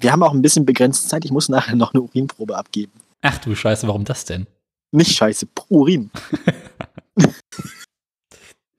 [0.00, 1.24] Wir haben auch ein bisschen begrenzte Zeit.
[1.24, 2.92] Ich muss nachher noch eine Urinprobe abgeben.
[3.22, 4.46] Ach du Scheiße, warum das denn?
[4.92, 6.10] Nicht scheiße, Urin.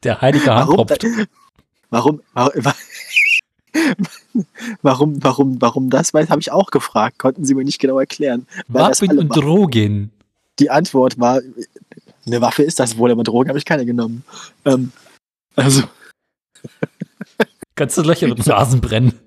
[0.03, 0.87] Der heilige Hahn Warum,
[1.89, 2.73] warum, warum,
[4.81, 7.19] warum, warum, warum das weiß, habe ich auch gefragt.
[7.19, 8.47] Konnten Sie mir nicht genau erklären.
[8.69, 9.41] Waffen und machen.
[9.41, 10.11] Drogen.
[10.59, 11.41] Die Antwort war,
[12.25, 14.23] eine Waffe ist das wohl, aber Drogen habe ich keine genommen.
[14.63, 14.93] Ähm,
[15.55, 15.83] also,
[17.75, 19.19] Ganze Löcher mit Rasen brennen.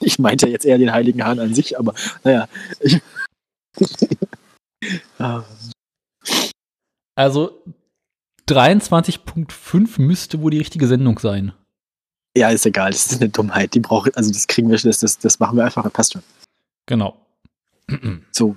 [0.00, 1.94] Ich meinte jetzt eher den heiligen Hahn an sich, aber
[2.24, 2.48] naja.
[5.18, 5.42] Ah,
[7.16, 7.60] Also
[8.48, 11.52] 23.5 müsste wohl die richtige Sendung sein.
[12.36, 12.92] ja, ist egal.
[12.92, 13.74] Das ist eine Dummheit.
[13.74, 15.92] Die braucht, also das kriegen wir, das, das, das machen wir einfach.
[15.92, 16.22] Passt schon.
[16.86, 17.16] Genau.
[18.30, 18.56] So,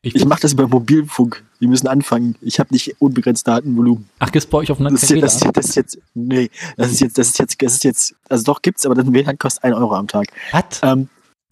[0.00, 1.44] Ich, ich mache das über Mobilfunk.
[1.62, 2.34] Wir müssen anfangen.
[2.40, 4.08] Ich habe nicht unbegrenzt Datenvolumen.
[4.18, 7.00] Ach, gibt's bei euch auf einer Das ist, das, das ist jetzt, nee, das ist
[7.00, 9.76] jetzt, das ist jetzt, das ist jetzt, also doch gibt's, aber das WLAN kostet 1
[9.76, 10.26] Euro am Tag.
[10.50, 10.80] Was?
[10.82, 11.08] Ähm,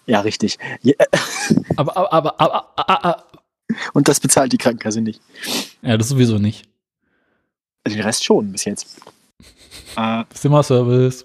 [0.07, 0.59] ja, richtig.
[0.83, 0.95] Ja,
[1.77, 3.25] Aber, aber, aber, aber, aber, aber,
[3.93, 5.21] und das bezahlt die Krankenkasse nicht.
[5.81, 6.65] ja, das sowieso nicht.
[7.85, 9.01] Also den Rest schon bis jetzt.
[9.97, 11.25] Äh, Zimmerservice.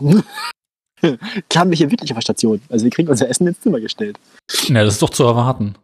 [0.02, 2.60] haben wir hier wirklich auf der Station.
[2.68, 4.18] Also wir kriegen unser Essen ins Zimmer gestellt.
[4.70, 5.76] Na, das ist doch zu erwarten.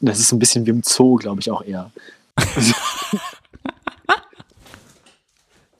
[0.00, 1.90] Das ist ein bisschen wie im Zoo, glaube ich, auch eher.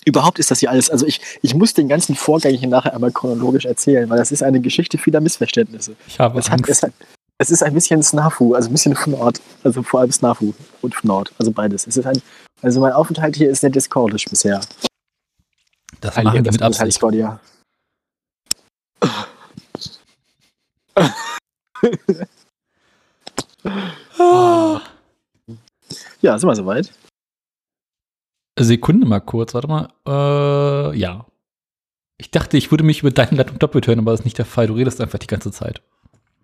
[0.06, 3.10] Überhaupt ist das hier alles, also ich, ich muss den ganzen Vorgang hier nachher einmal
[3.10, 5.96] chronologisch erzählen, weil das ist eine Geschichte vieler Missverständnisse.
[6.06, 6.68] Ich habe Es, hat, Angst.
[6.70, 6.92] es, hat,
[7.38, 11.32] es ist ein bisschen Snafu, also ein bisschen Fnord, also vor allem Snafu und Fnord,
[11.38, 11.86] also beides.
[11.86, 12.20] Es ist ein,
[12.60, 14.60] also mein Aufenthalt hier ist sehr discordisch bisher.
[16.00, 16.86] das machen die mit Absicht.
[16.86, 17.40] Discordia.
[24.18, 24.80] Ah.
[26.20, 26.92] Ja, sind wir soweit?
[28.58, 29.88] Sekunde mal kurz, warte mal.
[30.06, 31.26] Äh, ja.
[32.18, 34.44] Ich dachte, ich würde mich über deine Leitung doppelt hören, aber das ist nicht der
[34.44, 34.68] Fall.
[34.68, 35.82] Du redest einfach die ganze Zeit.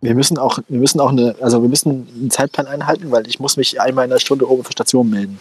[0.01, 3.39] Wir müssen auch, wir müssen auch eine, also wir müssen einen Zeitplan einhalten, weil ich
[3.39, 5.39] muss mich einmal in einer Stunde oben der Station melden.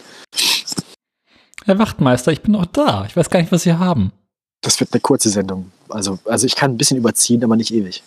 [1.64, 3.04] Herr Wachtmeister, ich bin noch da.
[3.06, 4.12] Ich weiß gar nicht, was Sie haben.
[4.60, 5.72] Das wird eine kurze Sendung.
[5.88, 8.02] Also, also ich kann ein bisschen überziehen, aber nicht ewig.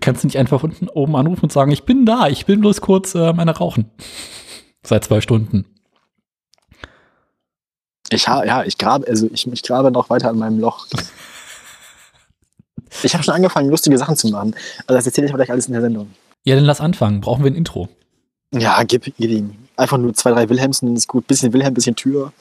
[0.00, 2.80] Kannst du nicht einfach unten oben anrufen und sagen, ich bin da, ich will bloß
[2.82, 3.90] kurz äh, meine rauchen.
[4.82, 5.64] Seit zwei Stunden.
[8.10, 10.86] Ich ha, ja, ich grabe, also ich, ich grabe noch weiter an meinem Loch.
[13.04, 14.52] Ich habe schon angefangen, lustige Sachen zu machen.
[14.80, 16.10] Also das erzähle ich aber gleich alles in der Sendung.
[16.44, 17.20] Ja, dann lass anfangen.
[17.20, 17.88] Brauchen wir ein Intro.
[18.52, 19.54] Ja, gib, gib ihm.
[19.76, 21.26] Einfach nur zwei, drei Wilhelmsen, ist gut.
[21.28, 22.32] Bisschen Wilhelm, bisschen Tür.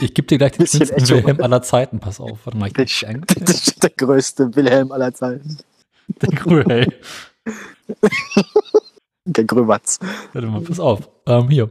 [0.00, 1.08] Ich gebe dir gleich den schönsten.
[1.08, 2.00] Wilhelm aller Zeiten.
[2.00, 2.40] Pass auf.
[2.44, 2.86] Warte mal, ich Der,
[3.82, 5.58] der größte Wilhelm aller Zeiten.
[6.22, 6.86] Der Gröhel.
[9.24, 9.98] Der Gröwatz.
[10.32, 11.08] Warte mal, pass auf.
[11.26, 11.70] Ähm, hier.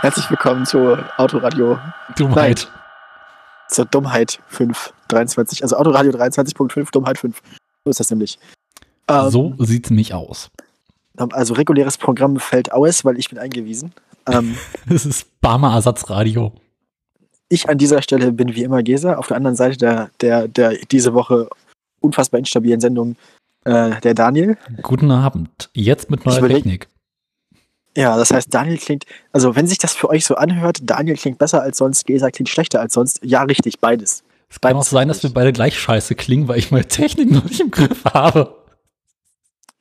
[0.00, 1.78] Herzlich willkommen zu Autoradio,
[2.16, 2.70] Dummheit.
[3.68, 5.62] zur Dummheit 5, 23.
[5.62, 7.40] Also Autoradio 23.5, Dummheit 5.
[7.84, 8.38] So ist das nämlich.
[9.08, 10.50] Ähm, So sieht's nämlich aus.
[11.16, 13.92] Also reguläres Programm fällt aus, weil ich bin eingewiesen.
[14.30, 14.56] Ähm,
[14.88, 16.52] Das ist Barmer Ersatzradio.
[17.48, 19.16] Ich an dieser Stelle bin wie immer Gesa.
[19.16, 21.48] Auf der anderen Seite der, der, der diese Woche
[22.00, 23.16] unfassbar instabilen Sendung
[23.64, 24.56] äh, der Daniel.
[24.82, 25.70] Guten Abend.
[25.72, 26.88] Jetzt mit neuer überleg- Technik.
[27.96, 31.38] Ja, das heißt, Daniel klingt, also wenn sich das für euch so anhört, Daniel klingt
[31.38, 33.20] besser als sonst, Gesa klingt schlechter als sonst.
[33.22, 34.24] Ja, richtig, beides.
[34.50, 37.44] Es kann auch sein, dass wir beide gleich scheiße klingen, weil ich meine Technik noch
[37.44, 38.56] nicht im Griff habe.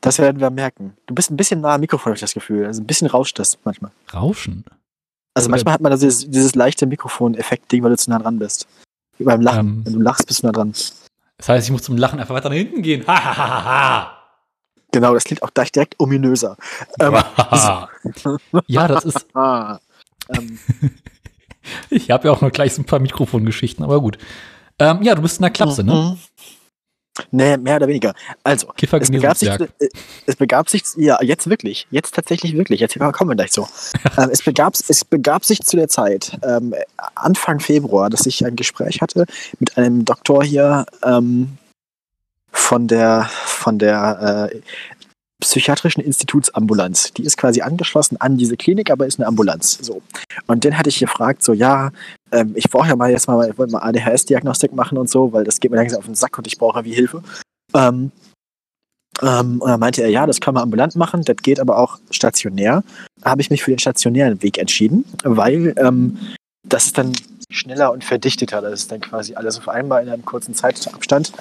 [0.01, 0.95] Das werden wir merken.
[1.07, 2.65] Du bist ein bisschen nah am Mikrofon, habe ich das Gefühl.
[2.65, 3.91] Also ein bisschen rauscht das manchmal.
[4.13, 4.63] Rauschen.
[5.33, 5.51] Also Okay.
[5.51, 8.67] manchmal hat man da dieses, dieses leichte Mikrofon-Effekt-Ding, weil du zu nah dran bist.
[9.17, 9.59] Wie beim Lachen.
[9.59, 9.81] Ähm.
[9.85, 10.73] Wenn du lachst, bist du nah dran.
[11.37, 13.05] Das heißt, ich muss zum Lachen einfach weiter nach hinten gehen.
[13.07, 14.17] Ha, ha, ha, ha,
[14.91, 16.55] Genau, das klingt auch gleich direkt ominöser.
[16.99, 17.13] Ähm,
[18.67, 19.25] ja, das ist.
[19.35, 20.59] ähm,
[21.89, 24.17] Ich habe ja auch noch gleich so ein paar Mikrofongeschichten, aber gut.
[24.79, 26.17] Ähm, ja, du bist in der Klapse, ne?
[27.31, 28.13] Nee, mehr oder weniger.
[28.43, 29.67] Also, es begab, sich, äh,
[30.25, 33.67] es begab sich, ja, jetzt wirklich, jetzt tatsächlich wirklich, jetzt kommen wir gleich so.
[34.17, 36.73] ähm, es, begab, es begab sich zu der Zeit, ähm,
[37.15, 39.25] Anfang Februar, dass ich ein Gespräch hatte
[39.59, 41.57] mit einem Doktor hier ähm,
[42.51, 44.61] von der, von der äh,
[45.43, 47.13] psychiatrischen Institutsambulanz.
[47.13, 49.77] Die ist quasi angeschlossen an diese Klinik, aber ist eine Ambulanz.
[49.81, 50.01] So.
[50.47, 51.91] Und den hatte ich gefragt, so, ja,
[52.33, 55.43] ähm, ich brauche ja mal jetzt mal, ich wollte mal ADHS-Diagnostik machen und so, weil
[55.43, 57.21] das geht mir langsam auf den Sack und ich brauche wie Hilfe.
[57.73, 58.11] Ähm,
[59.21, 61.99] ähm, und dann meinte er, ja, das kann man ambulant machen, das geht aber auch
[62.09, 62.83] stationär.
[63.21, 66.17] Da habe ich mich für den stationären Weg entschieden, weil ähm,
[66.67, 67.13] das ist dann
[67.51, 68.61] schneller und verdichteter.
[68.61, 71.31] Das ist dann quasi alles auf einmal in einem kurzen Zeitabstand.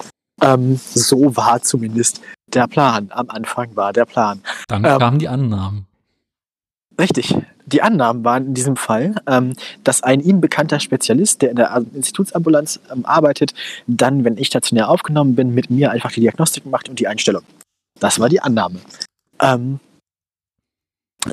[0.41, 3.09] Ähm, so war zumindest der Plan.
[3.11, 4.41] Am Anfang war der Plan.
[4.67, 5.87] Dann ähm, kamen die Annahmen.
[6.99, 7.35] Richtig.
[7.65, 11.83] Die Annahmen waren in diesem Fall, ähm, dass ein ihm bekannter Spezialist, der in der
[11.93, 13.53] Institutsambulanz ähm, arbeitet,
[13.87, 17.43] dann, wenn ich stationär aufgenommen bin, mit mir einfach die Diagnostik macht und die Einstellung.
[17.99, 18.79] Das war die Annahme.
[19.41, 19.79] Ähm,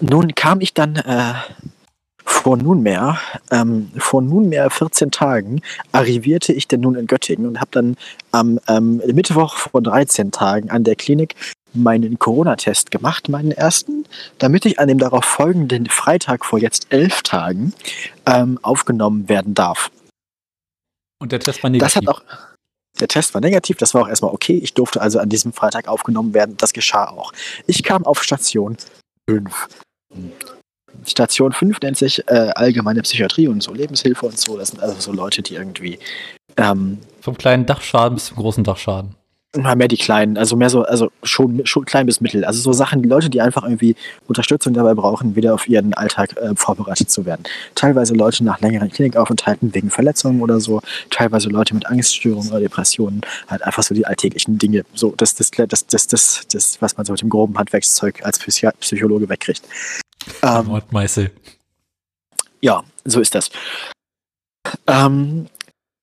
[0.01, 1.35] nun kam ich dann äh,
[2.25, 3.19] vor nunmehr,
[3.51, 5.63] ähm, vor nunmehr 14 Tagen
[5.93, 7.97] arrivierte ich denn nun in Göttingen und habe dann
[8.31, 11.35] am ähm, Mittwoch vor 13 Tagen an der Klinik
[11.73, 14.05] meinen Corona-Test gemacht, meinen ersten,
[14.39, 17.73] damit ich an dem darauf folgenden Freitag vor jetzt elf Tagen
[18.27, 19.91] ähm, aufgenommen werden darf.
[21.21, 21.95] Und der Test war negativ.
[21.95, 22.23] Das hat auch,
[22.99, 24.59] der Test war negativ, das war auch erstmal okay.
[24.63, 26.57] Ich durfte also an diesem Freitag aufgenommen werden.
[26.57, 27.33] Das geschah auch.
[27.67, 28.77] Ich kam auf Station
[29.29, 29.69] 5.
[31.07, 34.57] Station 5 nennt sich äh, allgemeine Psychiatrie und so Lebenshilfe und so.
[34.57, 35.99] Das sind also so Leute, die irgendwie.
[36.57, 39.15] Ähm, Vom kleinen Dachschaden bis zum großen Dachschaden.
[39.57, 42.45] Mal mehr die kleinen, also mehr so, also schon, schon klein bis mittel.
[42.45, 43.97] Also so Sachen, die Leute, die einfach irgendwie
[44.29, 47.43] Unterstützung dabei brauchen, wieder auf ihren Alltag äh, vorbereitet zu werden.
[47.75, 53.23] Teilweise Leute nach längeren Klinikaufenthalten wegen Verletzungen oder so, teilweise Leute mit Angststörungen oder Depressionen,
[53.49, 57.05] halt einfach so die alltäglichen Dinge, so das, das, das, das, das, das was man
[57.05, 59.63] so mit dem groben Handwerkszeug als Psychi Psychologe wegkriegt.
[60.43, 61.33] Ähm, Mordmeißel.
[62.61, 63.51] Ja, so ist das.
[64.87, 65.47] Ähm,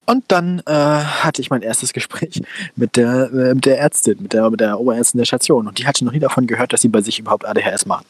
[0.08, 2.40] und dann äh, hatte ich mein erstes Gespräch
[2.76, 5.68] mit der, äh, mit der Ärztin, mit der, mit der Oberärztin der Station.
[5.68, 8.06] Und die hatte noch nie davon gehört, dass sie bei sich überhaupt ADHS machen.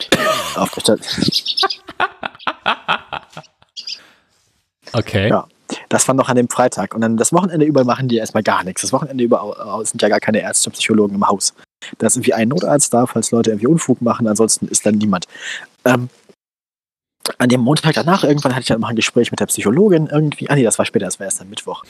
[0.54, 1.00] Auf der Stadt.
[4.94, 5.28] Okay.
[5.28, 5.46] Ja,
[5.90, 6.94] das war noch an dem Freitag.
[6.94, 8.80] Und dann das Wochenende über machen die erstmal gar nichts.
[8.80, 11.52] Das Wochenende über sind ja gar keine Ärzte und Psychologen im Haus.
[11.98, 14.26] Da ist irgendwie ein Notarzt da, falls Leute irgendwie Unfug machen.
[14.26, 15.26] Ansonsten ist dann niemand.
[15.84, 16.08] Ähm,
[17.38, 20.50] an dem Montag danach, irgendwann hatte ich dann noch ein Gespräch mit der Psychologin irgendwie.
[20.50, 21.84] Ah nee, das war später, das war erst am Mittwoch.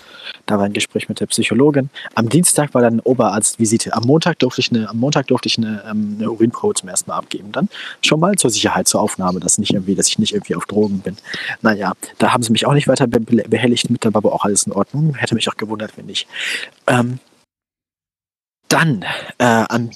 [0.47, 1.91] Da war ein Gespräch mit der Psychologin.
[2.15, 3.95] Am Dienstag war dann Oberarztvisite.
[3.95, 7.11] Am Montag durfte ich eine, am Montag durfte ich eine, ähm, eine Urinprobe zum ersten
[7.11, 7.53] Mal abgeben.
[7.53, 7.69] Dann
[8.03, 11.01] schon mal zur Sicherheit, zur Aufnahme, dass nicht irgendwie, dass ich nicht irgendwie auf Drogen
[11.01, 11.17] bin.
[11.63, 14.65] Naja, da haben sie mich auch nicht weiter behelligt mit, da war aber auch alles
[14.65, 15.15] in Ordnung.
[15.15, 16.29] Hätte mich auch gewundert, wenn nicht.
[16.87, 17.19] Ähm,
[18.69, 19.05] dann
[19.39, 19.91] äh, am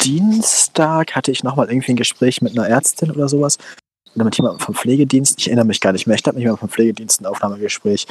[0.00, 3.58] Dienstag hatte ich nochmal irgendwie ein Gespräch mit einer Ärztin oder sowas
[4.24, 6.68] mit jemandem vom Pflegedienst, ich erinnere mich gar nicht mehr, ich glaube mit jemandem vom
[6.68, 8.06] Pflegedienst ein Aufnahmegespräch.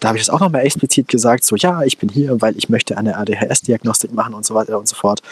[0.00, 2.68] Da habe ich es auch nochmal explizit gesagt, so ja, ich bin hier, weil ich
[2.68, 5.22] möchte eine ADHS-Diagnostik machen und so weiter und so fort.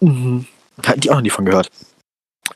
[0.00, 0.46] Mhm.
[0.84, 1.70] Hatten die auch noch nie von gehört.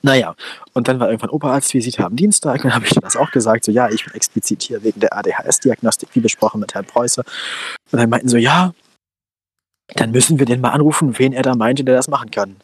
[0.03, 0.35] Naja,
[0.75, 3.89] und dann war irgendwann Oberarztvisite am Dienstag und habe ich das auch gesagt, so ja,
[3.89, 7.23] ich bin explizit hier wegen der ADHS-Diagnostik, wie besprochen mit Herrn Preuße.
[7.91, 8.75] Und dann meinten so, ja,
[9.95, 12.57] dann müssen wir den mal anrufen, wen er da meinte, der das machen kann.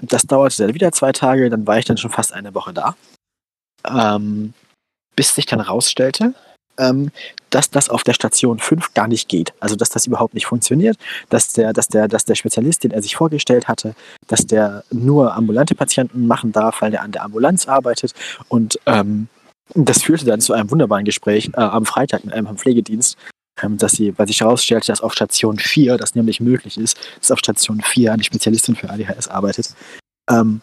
[0.00, 2.96] Das dauerte dann wieder zwei Tage, dann war ich dann schon fast eine Woche da.
[3.86, 4.52] Ähm,
[5.14, 6.34] bis sich dann rausstellte,
[6.78, 7.10] ähm,
[7.50, 9.54] dass das auf der Station 5 gar nicht geht.
[9.60, 10.98] Also dass das überhaupt nicht funktioniert,
[11.30, 13.94] dass der, dass der, dass der Spezialist, den er sich vorgestellt hatte,
[14.26, 18.12] dass der nur ambulante Patienten machen darf, weil der an der Ambulanz arbeitet.
[18.48, 19.28] Und ähm,
[19.74, 23.16] das führte dann zu einem wunderbaren Gespräch äh, am Freitag mit einem Pflegedienst,
[23.78, 27.38] dass sie, weil sich herausstellte, dass auf Station 4 das nämlich möglich ist, dass auf
[27.38, 29.74] Station 4 eine Spezialistin für ADHS arbeitet.
[30.30, 30.60] Ähm,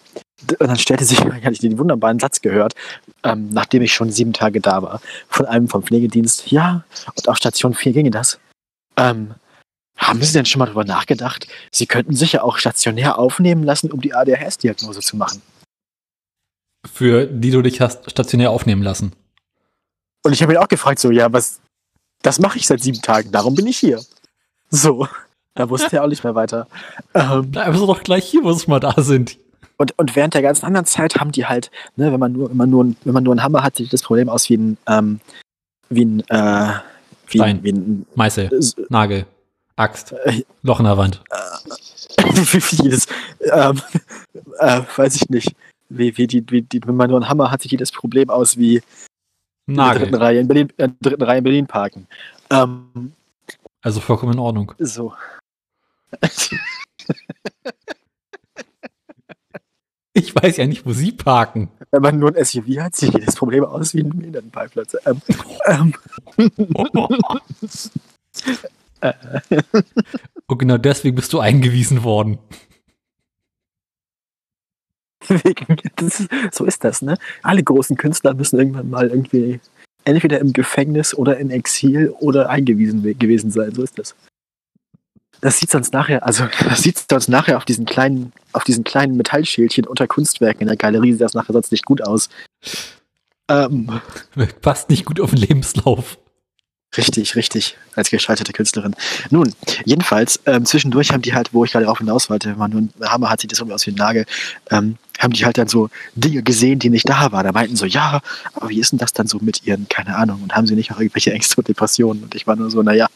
[0.60, 2.76] und dann stellte sich, ich hatte den wunderbaren Satz gehört,
[3.24, 6.84] ähm, nachdem ich schon sieben Tage da war, von einem vom Pflegedienst, ja,
[7.16, 8.40] und auf Station 4 ginge das.
[8.98, 9.36] Ähm,
[9.98, 13.92] haben Sie denn schon mal darüber nachgedacht, Sie könnten sich ja auch stationär aufnehmen lassen,
[13.92, 15.42] um die ADHS-Diagnose zu machen?
[16.92, 19.14] Für die du dich hast stationär aufnehmen lassen.
[20.24, 21.62] Und ich habe ihn auch gefragt, so, ja, was,
[22.24, 24.02] das mache ich seit sieben Tagen, darum bin ich hier.
[24.72, 25.08] So,
[25.54, 26.68] da wusste er auch nicht mehr weiter.
[27.14, 29.38] Ähm, Bleiben Sie doch gleich hier, wo Sie mal da sind.
[29.78, 32.58] Und, und während der ganzen anderen Zeit haben die halt, ne, wenn man nur, wenn
[32.58, 35.20] man nur, wenn man nur einen Hammer hat, sieht das Problem aus wie ein, ähm,
[35.90, 36.74] wie ein, äh,
[37.28, 37.64] wie, Stein.
[37.64, 39.26] wie ein Meißel, äh, Nagel,
[39.76, 41.22] Axt, äh, Loch in der Wand.
[42.36, 43.08] wie vieles,
[43.52, 43.82] ähm,
[44.60, 45.56] äh, weiß ich nicht.
[45.90, 48.58] Wie, wie die, wie die, wenn man nur einen Hammer hat, sieht jedes Problem aus
[48.58, 48.82] wie
[49.68, 50.16] in der dritten.
[50.16, 52.08] Reihe in Berlin, in der dritten Reihe in Berlin parken.
[52.50, 53.14] Ähm,
[53.82, 54.74] Also vollkommen in Ordnung.
[54.80, 55.14] so.
[60.16, 61.70] Ich weiß ja nicht, wo Sie parken.
[61.90, 64.96] Wenn man nur ein SUV hat, sieht jedes Problem aus wie ein Behindertenparkplatz.
[65.08, 65.22] Ähm,
[65.66, 65.94] ähm,
[70.46, 72.38] Und genau deswegen bist du eingewiesen worden.
[75.30, 77.18] Ist, so ist das, ne?
[77.42, 79.60] Alle großen Künstler müssen irgendwann mal irgendwie
[80.06, 83.74] entweder im Gefängnis oder in Exil oder eingewiesen we- gewesen sein.
[83.74, 84.16] So ist das.
[85.42, 89.18] Das sieht sonst nachher, also das sieht sonst nachher auf diesen kleinen, auf diesen kleinen
[89.18, 92.30] Metallschälchen unter Kunstwerken in der Galerie sieht das nachher sonst nicht gut aus.
[93.50, 94.00] Ähm,
[94.62, 96.18] Passt nicht gut auf den Lebenslauf.
[96.96, 98.96] Richtig, richtig, als gescheiterte Künstlerin.
[99.32, 99.52] Nun,
[99.84, 103.32] jedenfalls, ähm, zwischendurch haben die halt, wo ich gerade auf hinaus wollte, man nun, Hammer
[103.32, 104.26] hat sich das irgendwie aus wie ein Nagel,
[104.70, 107.46] ähm, haben die halt dann so Dinge gesehen, die nicht da waren.
[107.46, 108.22] Da meinten so, ja,
[108.54, 110.92] aber wie ist denn das dann so mit ihren, keine Ahnung, und haben sie nicht
[110.92, 112.24] auch irgendwelche Ängste und Depressionen?
[112.24, 113.08] Und ich war nur so, naja,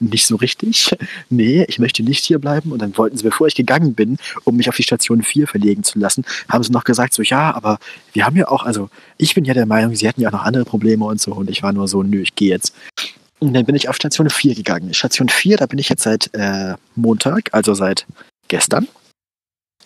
[0.00, 0.94] nicht so richtig.
[1.30, 2.70] Nee, ich möchte nicht hier bleiben.
[2.70, 5.82] Und dann wollten sie, bevor ich gegangen bin, um mich auf die Station 4 verlegen
[5.82, 7.78] zu lassen, haben sie noch gesagt, so, ja, aber
[8.12, 10.44] wir haben ja auch, also ich bin ja der Meinung, sie hätten ja auch noch
[10.44, 11.32] andere Probleme und so.
[11.32, 12.74] Und ich war nur so, nö, ich gehe jetzt.
[13.40, 14.94] Und dann bin ich auf Station 4 gegangen.
[14.94, 18.06] Station 4, da bin ich jetzt seit äh, Montag, also seit
[18.48, 18.88] gestern.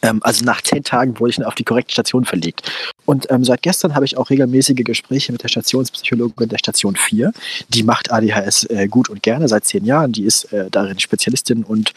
[0.02, 2.70] Ähm, also nach zehn Tagen wurde ich dann auf die korrekte Station verlegt.
[3.04, 7.32] Und ähm, seit gestern habe ich auch regelmäßige Gespräche mit der Stationspsychologin der Station 4.
[7.68, 10.12] Die macht ADHS äh, gut und gerne seit zehn Jahren.
[10.12, 11.92] Die ist äh, darin Spezialistin und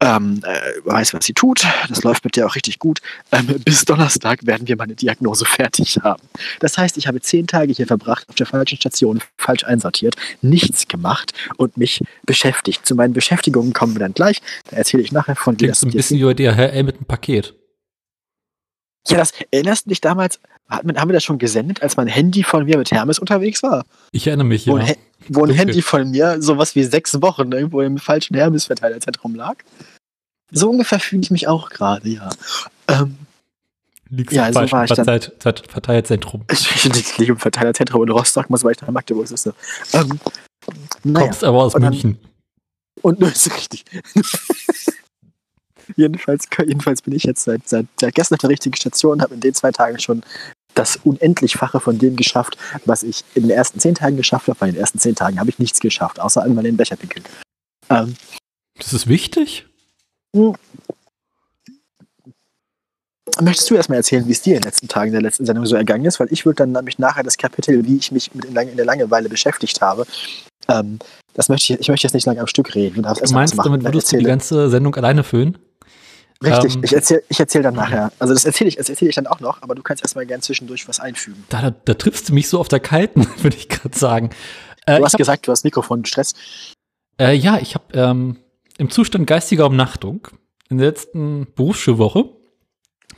[0.00, 1.66] ähm, äh, weiß, was sie tut.
[1.88, 3.00] Das läuft mit der auch richtig gut.
[3.32, 6.22] Ähm, bis Donnerstag werden wir meine Diagnose fertig haben.
[6.60, 10.88] Das heißt, ich habe zehn Tage hier verbracht, auf der falschen Station, falsch einsortiert, nichts
[10.88, 12.86] gemacht und mich beschäftigt.
[12.86, 14.40] Zu meinen Beschäftigungen kommen wir dann gleich.
[14.70, 17.54] Da erzähle ich nachher von Klingt so ein bisschen wie bei DHL mit einem Paket.
[19.10, 22.64] Ja, das erinnerst du dich damals, haben wir das schon gesendet, als mein Handy von
[22.64, 23.84] mir mit Hermes unterwegs war?
[24.12, 24.72] Ich erinnere mich, ja.
[24.72, 24.96] Wo ein,
[25.28, 29.56] wo ein Handy von mir sowas wie sechs Wochen irgendwo im falschen Hermes-Verteilerzentrum lag.
[30.50, 32.30] So ungefähr fühle ich mich auch gerade, ja.
[32.88, 33.18] Ähm,
[34.10, 35.20] Liegst ja, so war ich dann.
[35.40, 36.44] Verteilerzentrum.
[36.50, 39.54] Ich, ich liege im Verteilerzentrum in Rostock, muss weil ich nach Magdeburg sitze.
[39.92, 40.18] Ähm,
[41.04, 41.26] naja.
[41.26, 42.18] Kommst aber aus und München.
[42.22, 42.30] Dann,
[43.02, 43.84] und nur ist richtig.
[45.96, 49.34] Jedenfalls, jedenfalls bin ich jetzt seit, seit, seit gestern auf der richtigen Station und habe
[49.34, 50.22] in den zwei Tagen schon
[50.74, 54.58] das Unendlichfache von dem geschafft, was ich in den ersten zehn Tagen geschafft habe.
[54.58, 57.24] Bei den ersten zehn Tagen habe ich nichts geschafft, außer einmal den Becher pinkeln.
[57.90, 58.14] Ähm,
[58.76, 59.66] das ist wichtig?
[60.36, 60.54] Hm.
[63.40, 65.76] Möchtest du erstmal erzählen, wie es dir in den letzten Tagen der letzten Sendung so
[65.76, 66.18] ergangen ist?
[66.18, 69.28] Weil ich würde dann nämlich nachher das Kapitel, wie ich mich mit in, der Langeweile
[69.28, 70.06] beschäftigt habe,
[70.68, 70.98] ähm,
[71.34, 73.02] das möchte ich, ich möchte jetzt nicht lange am Stück reden.
[73.02, 75.56] Du, meinst, damit würdest du die ganze Sendung alleine füllen?
[76.44, 78.12] Richtig, ähm, ich erzähle ich erzähl dann nachher.
[78.20, 80.86] Also das erzähle ich, erzähl ich dann auch noch, aber du kannst erstmal gern zwischendurch
[80.86, 81.44] was einfügen.
[81.48, 84.30] Da, da, da triffst du mich so auf der Kalten, würde ich gerade sagen.
[84.86, 86.34] Äh, du hast hab, gesagt, du hast Mikrofonstress.
[87.20, 88.36] Äh, ja, ich habe ähm,
[88.78, 90.28] im Zustand geistiger Umnachtung
[90.70, 92.24] in der letzten Berufsschulwoche.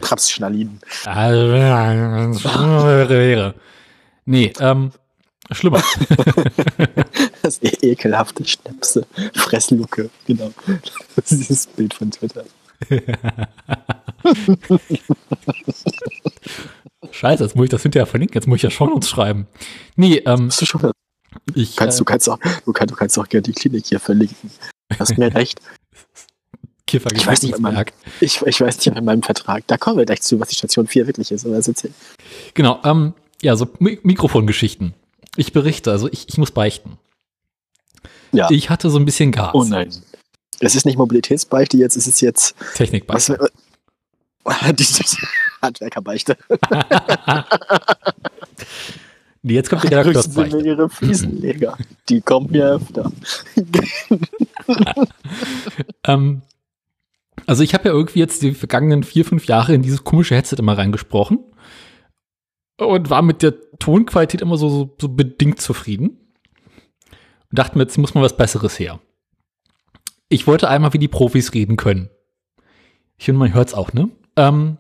[0.01, 0.81] Prapsschnallin.
[4.25, 4.93] nee, ähm,
[5.51, 5.83] schlimmer.
[7.43, 9.07] das ekelhafte Schnäpse.
[9.35, 10.53] Fresslucke, genau.
[11.17, 12.45] Das ist dieses Bild von Twitter.
[17.11, 19.47] Scheiße, jetzt muss ich das hinterher verlinken, jetzt muss ich ja schon uns schreiben.
[19.97, 20.51] Nee, ähm.
[21.55, 24.01] Ich, kannst, äh, du, kannst auch, du, kannst, du kannst auch gerne die Klinik hier
[24.01, 24.51] verlinken.
[24.99, 25.61] Hast mir recht.
[26.87, 27.85] Kiffer ich weiß, nicht, meinem,
[28.21, 30.89] ich, ich weiß nicht, in meinem Vertrag, da kommen wir gleich zu, was die Station
[30.89, 31.47] 4 wirklich ist.
[31.47, 31.61] Aber
[32.55, 34.95] genau, ähm, ja, so Mikrofongeschichten.
[35.37, 36.99] Ich berichte, also ich, ich muss beichten.
[38.33, 38.51] Ja.
[38.51, 39.55] Ich hatte so ein bisschen Gas.
[39.55, 39.91] Oh nein.
[40.61, 42.55] Es ist nicht Mobilitätsbeichte, jetzt ist es jetzt.
[42.75, 43.39] Technikbeichte.
[45.63, 46.37] Handwerkerbeichte.
[49.43, 50.57] jetzt kommt die Redakteursbeichte.
[50.59, 51.79] Mir ihre Fliesenleger.
[52.09, 53.11] Die kommen mir öfter.
[56.05, 56.43] ähm,
[57.47, 60.57] also ich habe ja irgendwie jetzt die vergangenen vier, fünf Jahre in dieses komische Headset
[60.59, 61.39] immer reingesprochen
[62.77, 66.09] und war mit der Tonqualität immer so, so, so bedingt zufrieden.
[67.51, 69.01] Und dachte mir, jetzt muss mal was Besseres her
[70.31, 72.09] ich wollte einmal wie die Profis reden können.
[73.19, 74.09] Ich finde, man hört es auch, ne?
[74.37, 74.79] Ähm,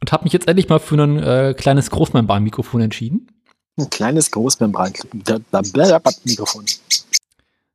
[0.00, 3.32] und habe mich jetzt endlich mal für ein äh, kleines Großmembran-Mikrofon entschieden.
[3.78, 6.64] Ein kleines Großmembran-Mikrofon.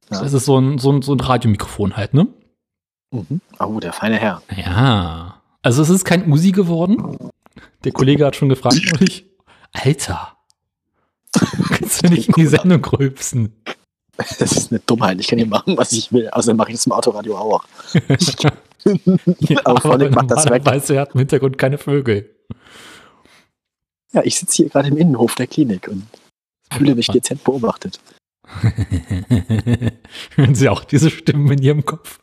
[0.10, 0.22] Ja.
[0.22, 2.28] Das ist so ein, so, ein, so ein Radiomikrofon halt, ne?
[3.12, 3.42] Mhm.
[3.60, 4.42] Oh, der feine Herr.
[4.56, 5.42] Ja.
[5.62, 7.18] Also es ist kein Usi geworden.
[7.84, 9.26] Der Kollege hat schon gefragt und ich,
[9.74, 10.38] Alter,
[11.70, 13.54] kannst du nicht in die Sendung rülpsen?
[14.40, 15.20] Das ist eine Dummheit.
[15.20, 16.30] Ich kann hier machen, was ich will.
[16.30, 17.64] Also mache ich das im Autoradio auch.
[19.40, 20.66] ja, aber Phonic macht das weg.
[20.66, 22.30] Weißt du, er hat im Hintergrund keine Vögel.
[24.14, 26.06] Ja, ich sitze hier gerade im Innenhof der Klinik und
[26.72, 28.00] fühle mich dezent beobachtet.
[30.36, 32.20] Hören Sie auch diese Stimmen in Ihrem Kopf?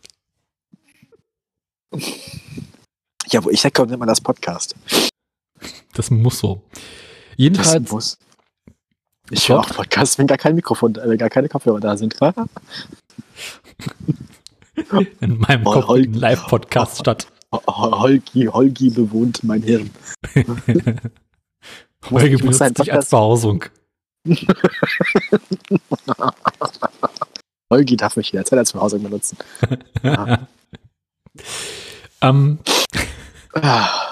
[3.30, 4.74] Ja, wo ich herkomme, nennt man das Podcast.
[5.94, 6.62] Das muss so.
[7.36, 8.18] Jedenfalls, das muss.
[9.30, 12.16] Ich höre auch Podcasts, wenn gar kein Mikrofon, äh, gar keine Kopfhörer da sind.
[15.20, 17.26] In meinem Hol Kopf ein Live-Podcast statt.
[17.52, 19.90] Holgi, Holgi bewohnt mein Hirn.
[22.10, 23.64] Holgi benutzt dich als Behausung.
[27.70, 29.36] Holgi darf mich jederzeit als Behausung benutzen.
[30.02, 30.46] Ja.
[32.20, 32.58] um.
[33.54, 34.08] ah.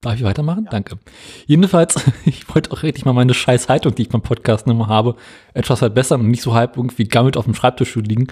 [0.00, 0.66] Darf ich weitermachen?
[0.66, 0.70] Ja.
[0.70, 1.00] Danke.
[1.46, 5.16] Jedenfalls, ich wollte auch richtig mal meine scheiß Haltung, die ich beim Podcast immer habe,
[5.54, 8.28] etwas besser und nicht so halb irgendwie gammelt auf dem Schreibtisch liegen,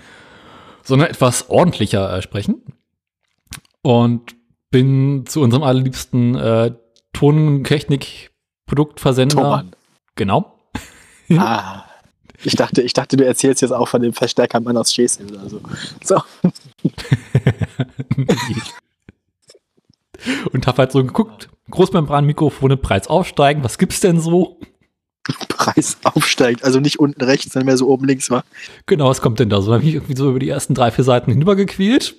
[0.85, 2.62] sondern etwas ordentlicher äh, sprechen.
[3.82, 4.37] Und
[4.70, 6.73] bin zu unserem allerliebsten äh,
[7.12, 9.37] Tontechnik-Produktversender.
[9.37, 9.75] Thomann.
[10.14, 10.56] Genau.
[11.37, 11.82] ah.
[12.44, 15.58] Ich dachte, ich dachte, du erzählst jetzt auch von dem Verstärkermann aus Schesel oder so.
[16.04, 16.20] so.
[20.52, 24.61] und habe halt so geguckt, Großmembranmikrofone, Preis aufsteigen, was gibt's denn so?
[25.49, 28.45] Preis aufsteigt, also nicht unten rechts, sondern mehr so oben links, war.
[28.87, 29.71] Genau, was kommt denn da so?
[29.71, 32.14] Da habe ich irgendwie so über die ersten drei, vier Seiten hinübergequält.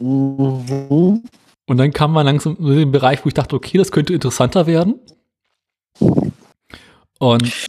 [0.00, 1.22] Mhm.
[1.66, 4.66] Und dann kam man langsam in den Bereich, wo ich dachte, okay, das könnte interessanter
[4.66, 5.00] werden.
[7.18, 7.68] Und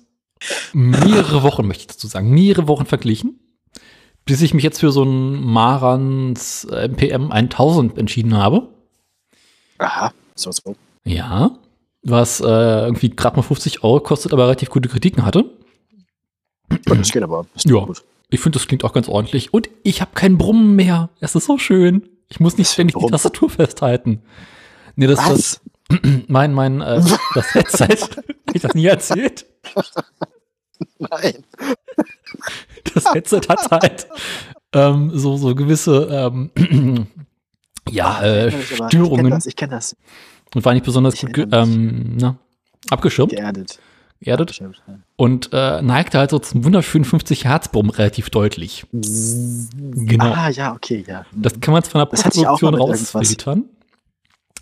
[0.74, 3.40] mehrere Wochen, möchte ich dazu sagen, mehrere Wochen verglichen,
[4.26, 8.70] bis ich mich jetzt für so ein Marans MPM 1000 entschieden habe.
[9.80, 10.76] Aha, so so.
[11.06, 11.58] Ja,
[12.04, 15.46] was äh, irgendwie gerade mal 50 Euro kostet, aber relativ gute Kritiken hatte.
[16.86, 17.46] Das geht aber.
[17.54, 18.04] Das ja, gut.
[18.30, 19.54] ich finde, das klingt auch ganz ordentlich.
[19.54, 21.10] Und ich habe keinen Brummen mehr.
[21.20, 22.08] Es ist so schön.
[22.30, 24.22] Ich muss nicht ständig die Tastatur festhalten.
[24.96, 27.02] Nee, das ist das, mein, mein, äh,
[27.34, 27.88] das Headset.
[28.48, 29.46] Hab ich das nie erzählt?
[31.00, 31.44] Nein.
[32.94, 34.08] Das Headset hat halt
[34.74, 37.08] ähm, so, so gewisse ähm,
[37.92, 39.38] ja, äh, Störungen.
[39.46, 40.56] Ich kenne das, kenn das.
[40.56, 42.38] Und war nicht besonders ich gut ähm, na,
[42.90, 43.32] abgeschirmt.
[43.32, 43.80] Geerdet.
[44.22, 44.62] Geerdet.
[45.16, 48.86] Und äh, neigte halt so zum wunderschönen 50 Hertz Brumm relativ deutlich.
[48.92, 50.34] Genau.
[50.34, 51.26] Ah, ja, okay, ja.
[51.32, 53.66] Das kann man von der Produktion rausfiltern.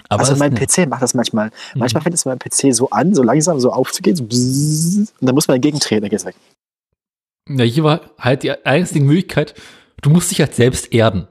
[0.10, 1.48] Aber also mein PC macht das manchmal.
[1.48, 1.80] Mhm.
[1.80, 5.36] Manchmal fängt es mein PC so an, so langsam so aufzugehen, so bzzz, und dann
[5.36, 6.36] muss man entgegentreten, dann geht's weg.
[7.50, 9.56] Ja, hier war halt die einzige Möglichkeit,
[10.02, 11.28] du musst dich halt selbst erden.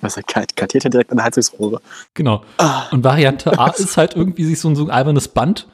[0.00, 1.82] Was er kartiert ja direkt an der Heizungsrohre.
[2.14, 2.42] Genau.
[2.56, 2.88] Ah.
[2.90, 5.66] Und Variante A ist halt irgendwie sich so ein, so ein albernes Band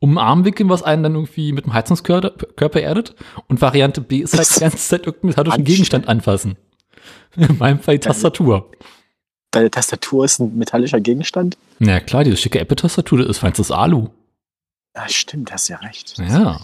[0.00, 3.14] um den Arm wickeln, was einen dann irgendwie mit dem Heizungskörper erdet.
[3.48, 6.56] Und Variante B ist halt die ganze Zeit irgendeinen metallischen Gegenstand anfassen.
[7.36, 8.70] In meinem Fall die Tastatur.
[9.50, 11.56] Deine Tastatur ist ein metallischer Gegenstand?
[11.78, 14.08] Na klar, diese schicke Apple-Tastatur ist feinstes Alu.
[14.94, 16.16] Ja, stimmt, hast ja recht.
[16.18, 16.60] Ja.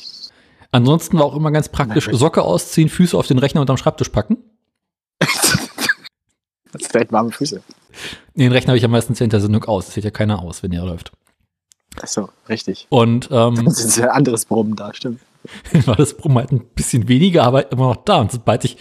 [0.71, 4.09] Ansonsten war auch immer ganz praktisch Socke ausziehen, Füße auf den Rechner und am Schreibtisch
[4.09, 4.39] packen.
[6.73, 7.63] Das direkt warme Füße.
[8.35, 9.87] Den Rechner habe ich ja meistens hinter Sendung aus.
[9.87, 11.13] Das sieht ja keiner aus, wenn er läuft.
[12.03, 12.87] Ach so, richtig.
[12.89, 15.21] Und ähm, das ist ja ein anderes Brummen da, stimmt.
[15.87, 18.17] war das Brummen halt ein bisschen weniger, aber immer noch da.
[18.21, 18.77] Und sobald ich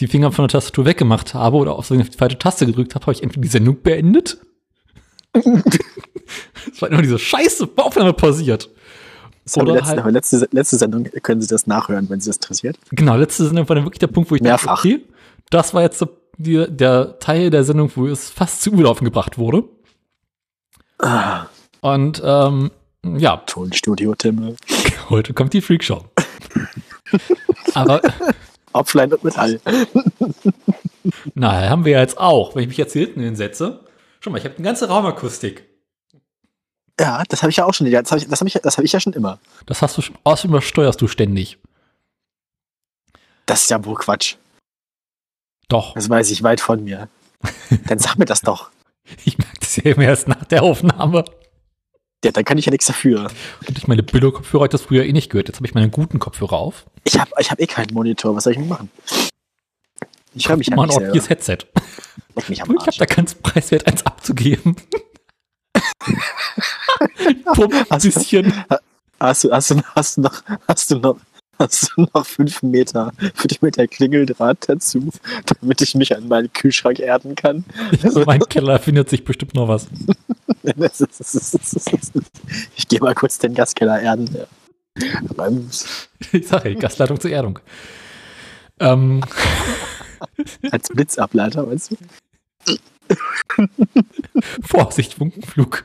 [0.00, 3.12] die Finger von der Tastatur weggemacht habe oder auf die falsche Taste gedrückt habe, habe
[3.12, 4.38] ich entweder die Sendung beendet.
[5.32, 8.68] Es war immer diese Scheiße, Aufnahme pausiert.
[9.44, 12.78] Das oder letzte, halt, letzte, letzte Sendung können Sie das nachhören, wenn Sie das interessiert.
[12.90, 14.82] Genau, letzte Sendung war dann wirklich der Punkt, wo ich Mehrfach.
[14.82, 15.04] dachte, okay,
[15.50, 16.04] das war jetzt
[16.38, 19.64] die, der Teil der Sendung, wo es fast zu Urlaufen gebracht wurde.
[20.98, 21.46] Ah.
[21.80, 22.70] Und ähm,
[23.04, 23.38] ja.
[23.38, 24.56] Tonstudio Timme.
[25.10, 26.04] Heute kommt die Freakshow.
[27.74, 28.00] Aber.
[28.72, 29.60] Offline und Metall.
[31.34, 32.54] Na, haben wir ja jetzt auch.
[32.54, 33.80] Wenn ich mich jetzt hier hinten hinsetze.
[34.20, 35.66] Schau mal, ich habe eine ganze Raumakustik.
[37.00, 37.90] Ja, das habe ich ja auch schon.
[37.90, 39.38] Das habe ich, hab ich, hab ich ja schon immer.
[39.66, 40.16] Das hast du schon.
[40.22, 41.58] Außerdem übersteuerst du ständig.
[43.46, 44.36] Das ist ja wohl Quatsch.
[45.70, 45.94] Doch.
[45.94, 47.08] Das weiß ich weit von mir.
[47.86, 48.70] Dann sag mir das doch.
[49.24, 51.24] Ich merke das ja immer erst nach der Aufnahme.
[52.24, 53.28] Ja, dann kann ich ja nichts dafür.
[53.66, 55.48] Und ich meine Billo-Kopfhörer habe das früher eh nicht gehört.
[55.48, 56.86] Jetzt habe ich meine guten Kopfhörer auf.
[57.02, 58.36] Ich habe ich hab eh keinen Monitor.
[58.36, 58.88] Was soll ich denn machen?
[60.34, 61.58] Ich höre mich ja nicht ein ordentliches Headset.
[62.36, 64.76] Mich ich habe da ganz preiswert eins abzugeben.
[67.54, 68.52] Pum, hast, hast, du,
[69.18, 71.16] hast, du, hast, du noch, hast du noch
[71.70, 75.10] hast du noch fünf Meter, fünf Meter Klingeldraht dazu,
[75.60, 77.64] damit ich mich an meinen Kühlschrank erden kann.
[78.02, 79.86] In meinem Keller findet sich bestimmt noch was.
[82.76, 84.46] ich gehe mal kurz den Gaskeller erden.
[86.32, 87.58] Ich sage, Gasleitung zur Erdung.
[88.78, 89.20] Ähm.
[90.70, 92.76] Als Blitzableiter, meinst du?
[94.62, 95.84] Vorsicht, Funkenflug.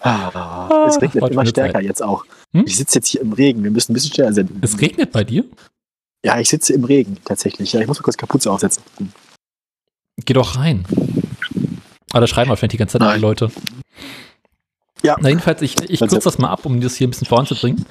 [0.00, 1.84] Ah, es regnet immer stärker Zeit.
[1.84, 2.24] jetzt auch.
[2.52, 2.64] Hm?
[2.66, 3.62] Ich sitze jetzt hier im Regen.
[3.62, 4.58] Wir müssen ein bisschen schneller senden.
[4.62, 5.44] Es regnet bei dir?
[6.24, 7.72] Ja, ich sitze im Regen tatsächlich.
[7.72, 8.82] Ja, ich muss mal kurz Kapuze aufsetzen.
[10.24, 10.84] Geh doch rein.
[12.12, 13.50] Aber da schreiben wahrscheinlich die ganze Zeit alle Leute.
[15.02, 15.16] Ja.
[15.20, 17.86] Na, jedenfalls, ich, ich kürze das mal ab, um das hier ein bisschen voranzubringen.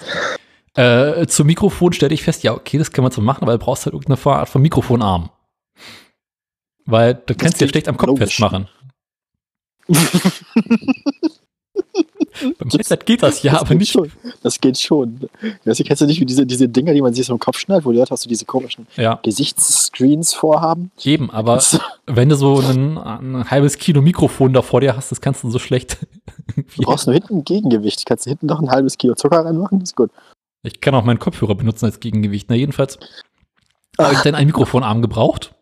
[0.76, 3.58] Äh, zum Mikrofon stelle ich fest, ja, okay, das kann man so machen, aber du
[3.58, 5.32] brauchst halt irgendeine Art von Mikrofonarm.
[6.86, 8.36] Weil du kannst ja schlecht am Kopf logisch.
[8.36, 8.68] festmachen.
[12.58, 13.92] Beim Headset geht das ja, das aber nicht.
[13.92, 14.12] Schon.
[14.44, 15.30] Das geht schon.
[15.66, 17.58] Weißt du, kennst du nicht wie diese, diese Dinger, die man sich so im Kopf
[17.60, 20.92] schnallt, wo die Leute auch so diese komischen Ja, Gesichtsscreens vorhaben?
[21.04, 25.12] eben, aber Das- wenn du so ein, ein halbes Kilo Mikrofon da vor dir hast,
[25.12, 25.98] das kannst du so schlecht.
[26.56, 28.06] Du brauchst nur hinten ein Gegengewicht.
[28.08, 29.80] Kannst du hinten noch ein halbes Kilo Zucker reinmachen?
[29.80, 30.10] Das ist gut.
[30.64, 32.48] Ich kann auch meinen Kopfhörer benutzen als Gegengewicht.
[32.50, 32.98] Na, jedenfalls
[34.00, 35.54] habe ich dann einen Mikrofonarm gebraucht.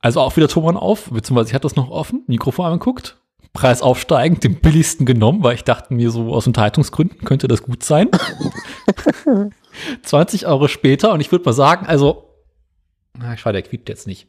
[0.00, 3.16] Also auch wieder Thomann auf, beziehungsweise ich hatte das noch offen, Mikrofon angeguckt,
[3.56, 7.82] Preis aufsteigend, den billigsten genommen, weil ich dachte mir so aus Unterhaltungsgründen könnte das gut
[7.82, 8.10] sein.
[10.02, 12.30] 20 Euro später und ich würde mal sagen, also,
[13.18, 14.28] na, ich war der quietscht jetzt nicht.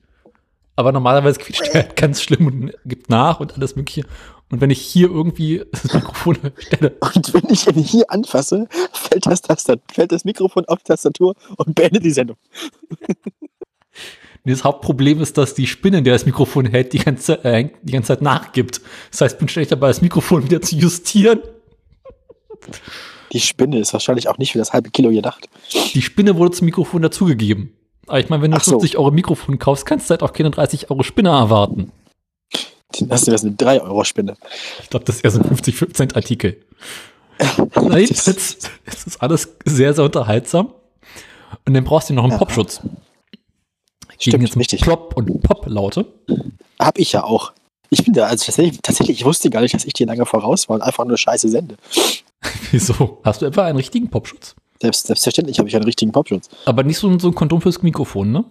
[0.77, 4.03] Aber normalerweise quietscht er halt ganz schlimm und gibt nach und alles mögliche.
[4.49, 9.25] Und wenn ich hier irgendwie das Mikrofon stelle, Und wenn ich ihn hier anfasse, fällt
[9.25, 12.37] das, Tastat fällt das Mikrofon auf die Tastatur und beendet die Sendung.
[14.51, 17.91] Das Hauptproblem ist, dass die Spinne, in der das Mikrofon hält, die ganze, äh, die
[17.91, 18.81] ganze Zeit nachgibt.
[19.11, 21.39] Das heißt, ich bin ständig dabei, das Mikrofon wieder zu justieren.
[23.33, 25.49] Die Spinne ist wahrscheinlich auch nicht für das halbe Kilo gedacht.
[25.93, 27.73] Die Spinne wurde zum Mikrofon dazugegeben.
[28.07, 28.71] Aber ich meine, wenn du Ach so.
[28.71, 31.91] 50 Euro Mikrofon kaufst, kannst du halt auch keine 30 Euro Spinne erwarten.
[33.01, 34.37] Das ist eine 3-Euro-Spinne.
[34.81, 36.57] Ich glaube, das ist eher so ein 50 Cent Artikel.
[37.75, 40.73] Jedenfalls, es ist alles sehr, sehr unterhaltsam.
[41.65, 42.37] Und dann brauchst du noch einen Ja.
[42.37, 42.81] Popschutz.
[44.19, 44.81] Stimmt, jetzt richtig.
[44.81, 46.05] Plop und Pop-Laute.
[46.79, 47.51] Hab ich ja auch.
[47.89, 50.67] Ich bin da, also tatsächlich, tatsächlich, ich wusste gar nicht, dass ich dir lange voraus
[50.67, 51.75] war und einfach nur Scheiße sende.
[52.71, 53.19] Wieso?
[53.23, 54.55] Hast du etwa einen richtigen Popschutz?
[54.81, 56.49] Selbst, selbstverständlich habe ich einen richtigen Popschutz.
[56.65, 58.43] Aber nicht so ein, so ein Kondom fürs Mikrofon, ne?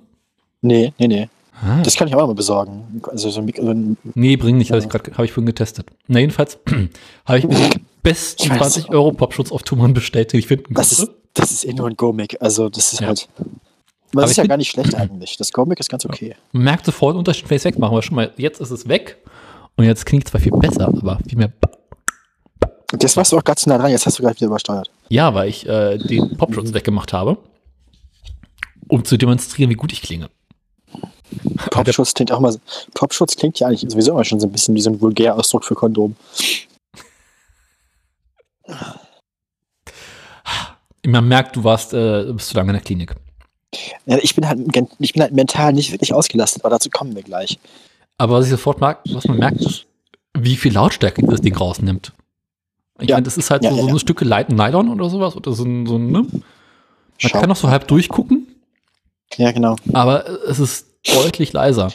[0.62, 1.28] Nee, nee, nee.
[1.62, 1.80] Ah.
[1.82, 3.00] Das kann ich auch mal besorgen.
[3.10, 4.84] Also so ein, so ein Nee, bring nicht, habe Ja.
[4.86, 5.86] ich gerade, habe ich vorhin getestet.
[6.08, 6.58] Na, jedenfalls
[7.26, 8.58] habe ich mir den besten Ich weiß.
[8.58, 11.86] 20 Euro Popschutz auf Tumon bestellt, den ich finden das ist, das ist eh nur
[11.88, 12.36] ein Gomic.
[12.40, 13.08] Also das ist Ja.
[13.08, 13.28] halt.
[14.18, 15.36] Aber Das ist ja gar nicht schlecht eigentlich.
[15.36, 16.34] Das Gomic ist ganz okay.
[16.52, 17.92] Man merkt sofort den Unterschied, wenn ich es wegmache.
[17.92, 19.16] Aber schon mal, jetzt ist es weg
[19.76, 21.52] und jetzt klingt es zwar viel besser, aber viel mehr.
[22.92, 24.90] Und das warst du auch ganz nah dran, jetzt hast du gleich wieder übersteuert.
[25.08, 27.36] Ja, weil ich äh, den Popschutz weggemacht habe,
[28.88, 30.30] um zu demonstrieren, wie gut ich klinge.
[31.70, 32.56] Popschutz klingt auch mal.
[32.94, 35.74] Popschutz klingt ja eigentlich sowieso immer schon so ein bisschen wie so ein Vulgärausdruck für
[35.74, 36.14] Kondom.
[41.04, 43.14] Man merkt, du warst, äh, du bist zu lange in der Klinik.
[44.06, 44.60] Ich bin halt,
[44.98, 47.58] ich bin halt mental nicht wirklich ausgelastet, aber dazu kommen wir gleich.
[48.18, 49.86] Aber was ich sofort mag, was man merkt, ist,
[50.38, 52.12] wie viel Lautstärke das Ding rausnimmt.
[53.00, 53.16] Ich Ja.
[53.16, 55.52] meine, das ist halt Ja, so, ja, so ein Stück Leit- Nylon oder sowas oder
[55.52, 56.22] so ein, so ein ne?
[56.22, 56.42] Man
[57.18, 57.40] Schau.
[57.40, 58.46] kann noch so halb durchgucken,
[59.36, 59.76] Ja, genau.
[59.92, 61.90] aber es ist deutlich leiser.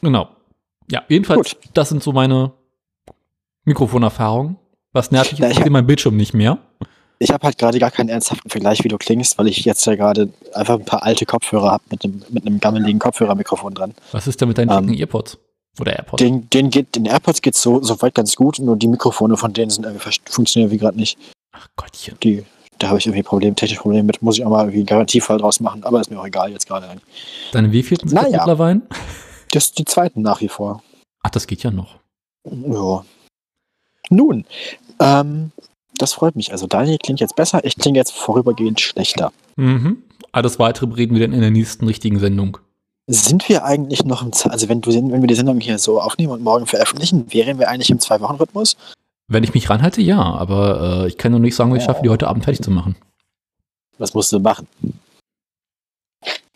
[0.00, 0.28] Genau.
[0.90, 2.52] Ja, jedenfalls, das sind so meine
[3.64, 4.56] Mikrofonerfahrungen.
[4.92, 6.58] Was nervig ist, ich sehe mein Bildschirm nicht mehr.
[7.22, 9.94] Ich habe halt gerade gar keinen ernsthaften Vergleich, wie du klingst, weil ich jetzt ja
[9.94, 13.94] gerade einfach ein paar alte Kopfhörer habe mit einem, mit einem gammeligen Kopfhörermikrofon dran.
[14.10, 15.38] Was ist denn mit deinen Ähm, dicken Earpods?
[15.80, 16.20] Oder AirPods?
[16.20, 19.70] Den, den, geht, den AirPods geht so soweit ganz gut, nur die Mikrofone von denen
[19.70, 21.16] sind irgendwie funktionieren wie gerade nicht.
[21.52, 22.16] Ach Gottchen.
[22.24, 22.44] Die,
[22.78, 24.20] da habe ich irgendwie Problem, technische Probleme mit.
[24.20, 26.66] Muss ich auch mal irgendwie einen Garantiefall draus machen, aber ist mir auch egal jetzt
[26.66, 26.88] gerade.
[27.52, 28.38] Deine wievielten sind Naja.
[28.38, 28.80] mittlerweile?
[29.52, 30.82] Das ist die zweiten nach wie vor.
[31.22, 31.96] Ach, das geht ja noch.
[32.50, 33.04] Ja.
[34.10, 34.44] Nun,
[34.98, 35.52] ähm,
[36.02, 36.52] das freut mich.
[36.52, 39.32] Also Daniel klingt jetzt besser, ich klinge jetzt vorübergehend schlechter.
[39.56, 40.02] Mhm.
[40.32, 42.58] Alles weitere reden wir dann in der nächsten richtigen Sendung.
[43.06, 46.32] Sind wir eigentlich noch im, also wenn du, wenn wir die Sendung hier so aufnehmen
[46.32, 48.76] und morgen veröffentlichen, wären wir eigentlich im Zwei-Wochen-Rhythmus?
[49.28, 51.86] Wenn ich mich ranhalte, ja, aber äh, ich kann noch nicht sagen, ich Ja.
[51.88, 52.96] schaffe, die heute Abend fertig zu machen.
[53.98, 54.66] Was musst du machen?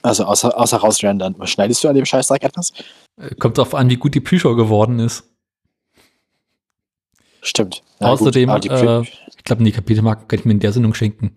[0.02, 1.35] Also außer, außer rausrendern.
[1.46, 2.72] Schneidest du an dem Scheißdreck etwas?
[3.20, 5.24] Äh, Kommt darauf an, wie gut die Pre-Show geworden ist.
[7.42, 7.82] Stimmt.
[8.00, 9.02] Ja, Außerdem, Pre- äh,
[9.37, 11.35] ich glaube, die Kapitelmarken kann ich mir in der Sendung schenken.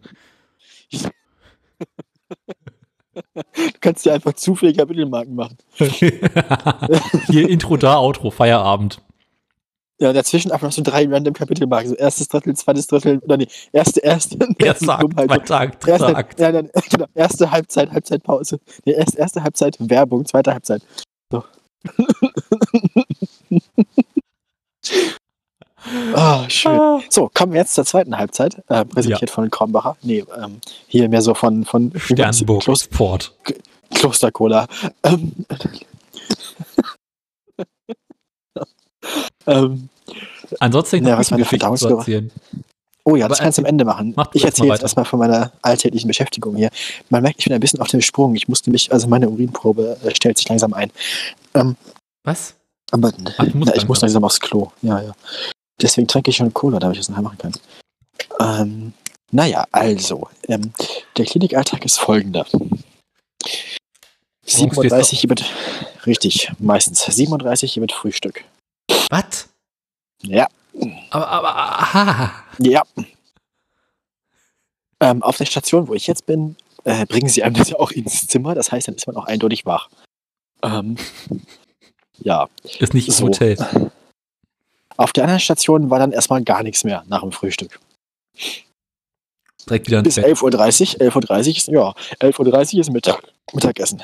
[3.13, 3.21] du
[3.81, 5.57] kannst dir einfach zu viele Kapitelmarken machen.
[7.27, 9.01] Hier Intro da, Outro, Feierabend.
[10.01, 11.89] Ja, dazwischen einfach noch so drei random Kapitelmarken.
[11.89, 14.37] So erstes Drittel, zweites Drittel, oder nee, erste, erste.
[14.57, 16.39] Erster Akt, zweiter Akt, dritter Erste, Akt.
[16.39, 18.59] ja, dann, genau, erste Halbzeit, Halbzeitpause.
[18.85, 20.83] Nee, erst, erste Halbzeit Werbung, zweite Halbzeit.
[21.31, 21.43] So.
[26.65, 27.03] Ah, schön.
[27.09, 29.97] So, kommen wir jetzt zur zweiten Halbzeit, äh, präsentiert von Krombacher.
[30.01, 33.33] Nee, ähm, hier mehr so von, von Sternburg Kloster, Sport.
[33.93, 34.67] Klostercola.
[35.03, 35.33] Ähm,
[39.47, 39.89] ähm,
[40.59, 42.31] Ansonsten Ja, was meine erzählen.
[43.03, 44.15] oh ja, Aber das kannst du am Ende machen.
[44.33, 46.69] Ich erzähle jetzt erstmal von meiner alltäglichen Beschäftigung hier.
[47.09, 48.35] Man merkt, ich bin ein bisschen auf dem Sprung.
[48.35, 50.91] Ich musste mich, also meine Urinprobe äh, stellt sich langsam ein.
[52.23, 52.55] Was?
[52.91, 54.07] Aber Ach, du musst na, ich muss langsam.
[54.07, 54.71] langsam aufs Klo.
[54.81, 55.11] Ja, ja.
[55.81, 57.53] Deswegen trinke ich schon Cola, damit ich das nachher machen kann.
[58.39, 58.93] Ähm,
[59.31, 60.73] naja, also, ähm,
[61.17, 62.45] der Klinikalltag ist folgender.
[62.45, 63.75] stehst
[64.45, 65.45] du 37 hier mit,
[66.05, 68.43] richtig, meistens, 37 hier mit Frühstück.
[69.09, 69.47] Was?
[70.21, 70.47] Ja,
[71.11, 72.43] Aber, aber, aha.
[72.59, 72.83] Ja.
[74.99, 77.91] Ähm, auf der Station, wo ich jetzt bin, äh, bringen sie einem das ja auch
[77.91, 78.55] ins Zimmer.
[78.55, 79.89] Das heißt, dann ist man auch eindeutig wach.
[80.61, 80.97] Ähm,
[82.19, 82.49] ja.
[82.79, 83.27] Ist nicht im So.
[83.27, 83.57] Hotel.
[84.99, 87.79] Auf der anderen Station war dann erstmal gar nichts mehr nach dem Frühstück.
[89.65, 90.25] Direkt wieder Bis Bett.
[90.25, 91.13] 11.30 Uhr.
[91.13, 94.01] 11.30 Uhr ist, ja, 11.30 Uhr ist Mittag, Mittagessen.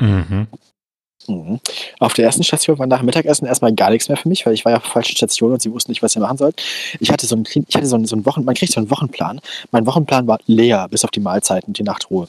[0.00, 0.46] Mhm.
[1.28, 1.60] Mhm.
[1.98, 4.54] Auf der ersten Station war nach dem Mittagessen erstmal gar nichts mehr für mich, weil
[4.54, 6.60] ich war ja auf der falschen Station und sie wussten nicht, was sie machen sollten.
[6.98, 8.90] Ich hatte so einen, ich hatte so einen, so einen Wochen, man kriegt so einen
[8.90, 9.40] Wochenplan.
[9.70, 12.28] Mein Wochenplan war leer, bis auf die Mahlzeiten und die Nachtruhe.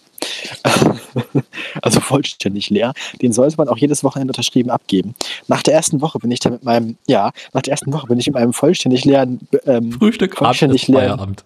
[1.82, 2.94] also vollständig leer.
[3.22, 5.16] Den sollte man auch jedes Wochenende unterschrieben abgeben.
[5.48, 8.20] Nach der ersten Woche bin ich dann mit meinem, ja, nach der ersten Woche bin
[8.20, 11.00] ich mit meinem vollständig leeren, ähm, Frühstück, Vollständig ist leer.
[11.00, 11.44] Feierabend.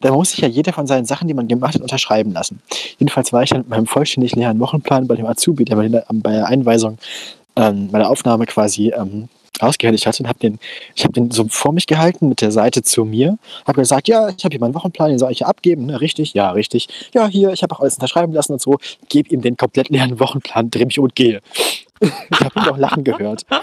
[0.00, 2.60] Da muss sich ja jeder von seinen Sachen, die man gemacht hat, unterschreiben lassen.
[2.98, 6.04] Jedenfalls war ich dann mit meinem vollständig leeren Wochenplan bei dem Azubi, der bei der,
[6.12, 6.98] bei der Einweisung,
[7.56, 10.58] ähm, bei der Aufnahme quasi ähm, ausgehändigt hatte und habe den,
[10.94, 14.28] ich habe den so vor mich gehalten mit der Seite zu mir, habe gesagt, ja,
[14.28, 16.00] ich habe hier meinen Wochenplan, den soll ich ja abgeben, ne?
[16.00, 19.42] richtig, ja, richtig, ja, hier, ich habe auch alles unterschreiben lassen und so, gebe ihm
[19.42, 21.40] den komplett leeren Wochenplan, dreh mich und gehe.
[22.00, 23.44] ich habe ihn doch lachen gehört.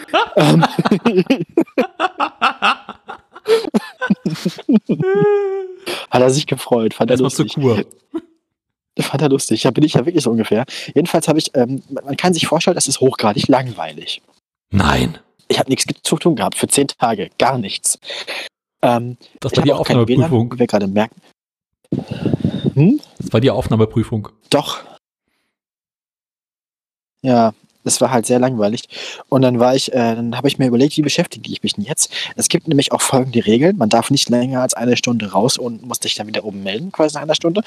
[6.09, 7.63] hat er sich gefreut, fand er Erstmal zur lustig.
[7.63, 8.21] Kur.
[8.99, 9.61] Fand er lustig.
[9.61, 10.65] Da bin ich ja wirklich so ungefähr.
[10.95, 14.23] Jedenfalls habe ich, ähm, man kann sich vorstellen, das ist hochgradig langweilig.
[14.71, 15.19] Nein.
[15.49, 17.99] Ich habe nichts zu tun gehabt für zehn Tage, gar nichts.
[18.81, 20.51] Ähm, Das war die Aufnahmeprüfung.
[20.53, 21.21] wie wir gerade merken.
[22.73, 22.99] Hm?
[23.19, 24.29] Das war die Aufnahmeprüfung.
[24.49, 24.79] Doch.
[27.21, 27.53] Ja,
[27.87, 28.83] das war halt sehr langweilig.
[29.29, 31.85] Und dann war ich, äh, dann habe ich mir überlegt, wie beschäftige ich mich denn
[31.85, 32.11] jetzt?
[32.35, 33.77] Es gibt nämlich auch folgende Regeln.
[33.77, 36.91] Man darf nicht länger als eine Stunde raus und muss sich dann wieder oben melden,
[36.91, 37.63] quasi nach einer Stunde.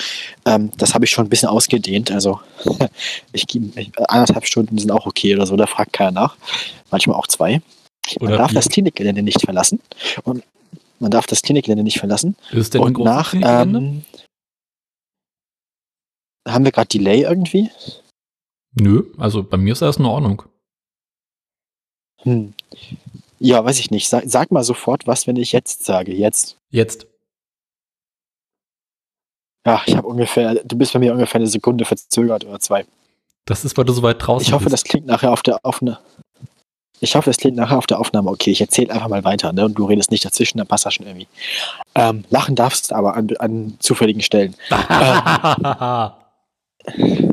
[0.47, 2.11] Ähm, das habe ich schon ein bisschen ausgedehnt.
[2.11, 2.41] Also
[3.33, 3.71] ich gebe
[4.09, 6.37] anderthalb Stunden sind auch okay oder so, da fragt keiner nach.
[6.91, 7.61] Manchmal auch zwei.
[8.19, 9.81] Man Oder darf das Klinikgelände nicht verlassen.
[10.25, 10.43] Und
[10.99, 12.37] man darf das Klinikgelände nicht verlassen.
[12.51, 14.05] Ist denn und nach ähm,
[16.49, 17.71] haben wir gerade Delay irgendwie?
[18.75, 20.43] Nö, also bei mir ist das in Ordnung.
[22.23, 22.55] Hm.
[23.39, 24.09] Ja, weiß ich nicht.
[24.09, 26.13] Sag, sag mal sofort was, wenn ich jetzt sage.
[26.15, 26.59] Jetzt.
[26.71, 27.07] Jetzt.
[29.67, 32.85] Ja, ich habe ungefähr, du bist bei mir ungefähr eine Sekunde verzögert oder zwei.
[33.47, 34.75] Das ist, weil du so weit draußen Ich hoffe, bist.
[34.75, 35.99] das klingt nachher auf der Aufnahme.
[37.01, 38.51] Ich hoffe, das klingt nachher auf der Aufnahme okay.
[38.51, 39.65] Ich erzähle einfach mal weiter, ne?
[39.65, 41.29] Und du redest nicht dazwischen, dann passt das schon irgendwie.
[41.95, 44.55] Ähm, lachen darfst aber an, an zufälligen Stellen.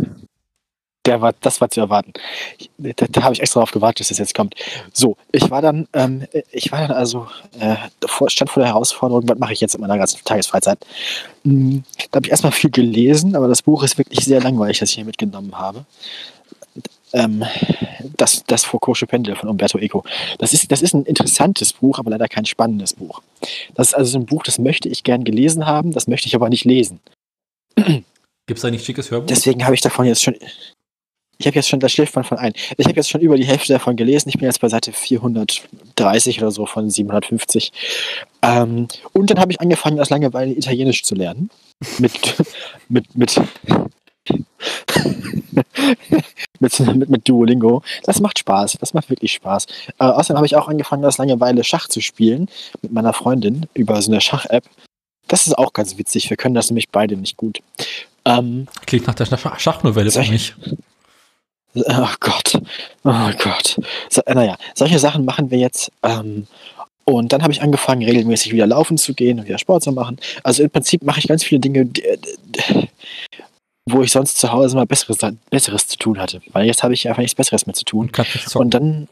[1.07, 2.11] Der war, das war zu erwarten.
[2.77, 4.55] Da, da habe ich extra darauf gewartet, dass das jetzt kommt.
[4.91, 7.27] So, ich war dann, ähm, ich war dann also,
[7.59, 7.77] äh,
[8.27, 10.79] stand vor der Herausforderung, was mache ich jetzt in meiner ganzen Tagesfreizeit?
[11.43, 14.89] Hm, Da habe ich erstmal viel gelesen, aber das Buch ist wirklich sehr langweilig, das
[14.89, 15.85] ich hier mitgenommen habe.
[17.13, 17.45] Ähm,
[18.17, 20.03] das, das Foucault'sche Pendel von Umberto Eco.
[20.39, 23.21] Das ist, das ist ein interessantes Buch, aber leider kein spannendes Buch.
[23.75, 26.35] Das ist also so ein Buch, das möchte ich gern gelesen haben, das möchte ich
[26.35, 26.99] aber nicht lesen.
[28.47, 29.27] Gibt es da nicht schickes Hörbuch?
[29.27, 30.35] Deswegen habe ich davon jetzt schon.
[31.37, 32.53] Ich habe jetzt schon, da schläft man von ein.
[32.77, 34.29] Ich habe jetzt schon über die Hälfte davon gelesen.
[34.29, 37.71] Ich bin jetzt bei Seite 430 oder so von 750.
[38.41, 41.49] Ähm, und dann habe ich angefangen, aus Langeweile Italienisch zu lernen.
[41.99, 42.35] Mit,
[42.89, 43.39] mit, mit,
[46.59, 47.83] mit, mit, mit Duolingo.
[48.03, 48.77] Das macht Spaß.
[48.79, 49.67] Das macht wirklich Spaß.
[49.99, 52.49] Äh, außerdem habe ich auch angefangen, aus Langeweile Schach zu spielen
[52.81, 54.65] mit meiner Freundin über so eine Schach-App.
[55.27, 56.29] Das ist auch ganz witzig.
[56.29, 57.59] Wir können das nämlich beide nicht gut.
[58.25, 60.55] Ähm, Klingt nach der Schach Schachnovelle für mich.
[61.85, 62.61] Oh Gott.
[63.03, 63.79] Oh Gott.
[64.09, 65.91] So, äh, naja, solche Sachen machen wir jetzt.
[66.03, 66.47] Ähm,
[67.05, 70.17] und dann habe ich angefangen, regelmäßig wieder laufen zu gehen und wieder Sport zu machen.
[70.43, 72.89] Also im Prinzip mache ich ganz viele Dinge, die, die,
[73.89, 75.17] wo ich sonst zu Hause mal Besseres,
[75.49, 76.41] Besseres zu tun hatte.
[76.51, 78.11] Weil jetzt habe ich einfach nichts Besseres mehr zu tun.
[78.17, 78.55] Und.
[78.55, 79.07] Und dann,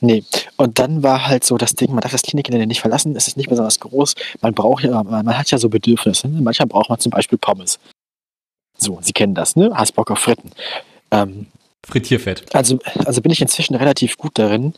[0.00, 0.24] nee,
[0.56, 3.36] und dann war halt so das Ding, man darf das Klinikgelände nicht verlassen, es ist
[3.36, 4.14] nicht besonders groß.
[4.40, 6.28] Man braucht ja, man, man hat ja so Bedürfnisse.
[6.28, 6.40] Ne?
[6.40, 7.78] Manchmal braucht man zum Beispiel Pommes.
[8.76, 9.70] So, Sie kennen das, ne?
[9.74, 10.50] Hast Bock auf Fritten.
[11.10, 11.46] Ähm,
[11.86, 12.54] Frittierfett.
[12.54, 14.74] also, also bin ich inzwischen relativ gut darin.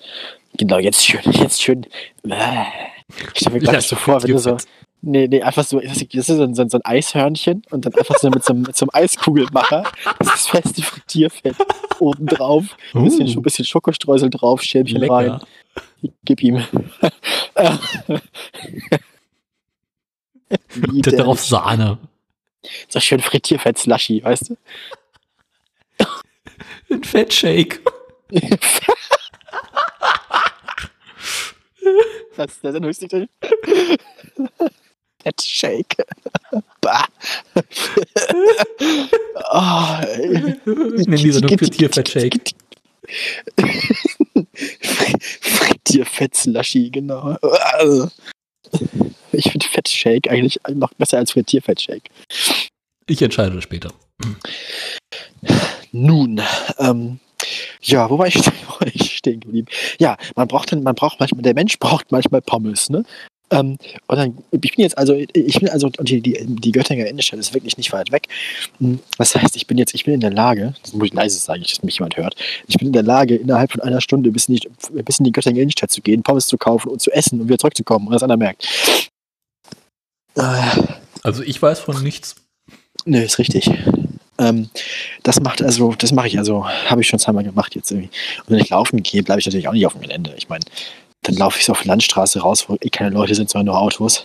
[0.56, 1.86] Genau, jetzt schön, jetzt schön.
[2.24, 4.56] Ich stelle mir gerade Ja, so vor, wenn du so.
[5.02, 8.28] Nee, nee, einfach so, das ist so ein, so ein Eishörnchen und dann einfach so
[8.28, 11.56] mit so einem, mit so einem Eiskugelmacher, das feste Frittierfett
[12.00, 13.38] oben drauf, ein bisschen, Uh.
[13.38, 15.14] ein bisschen Schokostreusel drauf, Schälchen Lecker.
[15.14, 15.40] rein,
[16.26, 16.62] gib ihm.
[21.04, 21.98] Darauf Sahne.
[22.88, 24.56] so schön Frittierfett-Slushy, weißt du?
[26.90, 27.80] Ein Fettshake.
[32.36, 33.28] Das ist der Sendungstitel.
[35.22, 35.96] Fat Shake.
[36.80, 37.06] bah.
[39.50, 39.98] oh,
[40.64, 42.54] nenne die Sendung Frittierfett-Shake.
[45.42, 47.36] Frittierfett-Slushy, genau.
[49.32, 52.08] Ich finde Fettshake eigentlich noch besser als Frittierfettshake.
[53.06, 53.92] Ich entscheide später.
[55.92, 56.40] Nun,
[56.78, 57.18] ähm,
[57.82, 58.36] ja, wo war ich,
[58.68, 59.68] wo war ich stehen geblieben?
[59.98, 63.04] Ja, man braucht dann, man braucht manchmal, der Mensch braucht manchmal Pommes, ne?
[63.52, 67.40] Ähm, und dann, ich bin jetzt also, ich bin also, die, die, die Göttinger Innenstadt
[67.40, 68.28] ist wirklich nicht weit weg.
[68.78, 71.36] Hm, Das heißt, ich bin jetzt, ich bin in der Lage, das muss ich leise
[71.36, 72.36] sagen, dass mich jemand hört,
[72.68, 74.68] ich bin in der Lage, innerhalb von einer Stunde bis in die,
[75.02, 77.58] bis in die Göttinger Innenstadt zu gehen, Pommes zu kaufen und zu essen und wieder
[77.58, 78.68] zurückzukommen und das einer merkt.
[80.36, 80.62] Äh,
[81.24, 82.36] Also ich weiß von nichts.
[83.04, 83.68] Nö, ist richtig.
[84.40, 84.70] Ähm,
[85.22, 88.08] das macht also, das mache ich also, habe ich schon zweimal gemacht jetzt irgendwie.
[88.38, 90.34] Und wenn ich laufen gehe, bleibe ich natürlich auch nicht auf dem Gelände.
[90.36, 90.64] Ich meine,
[91.22, 93.78] dann laufe ich so auf die Landstraße raus, wo eh keine Leute sind, sondern nur
[93.78, 94.22] Autos.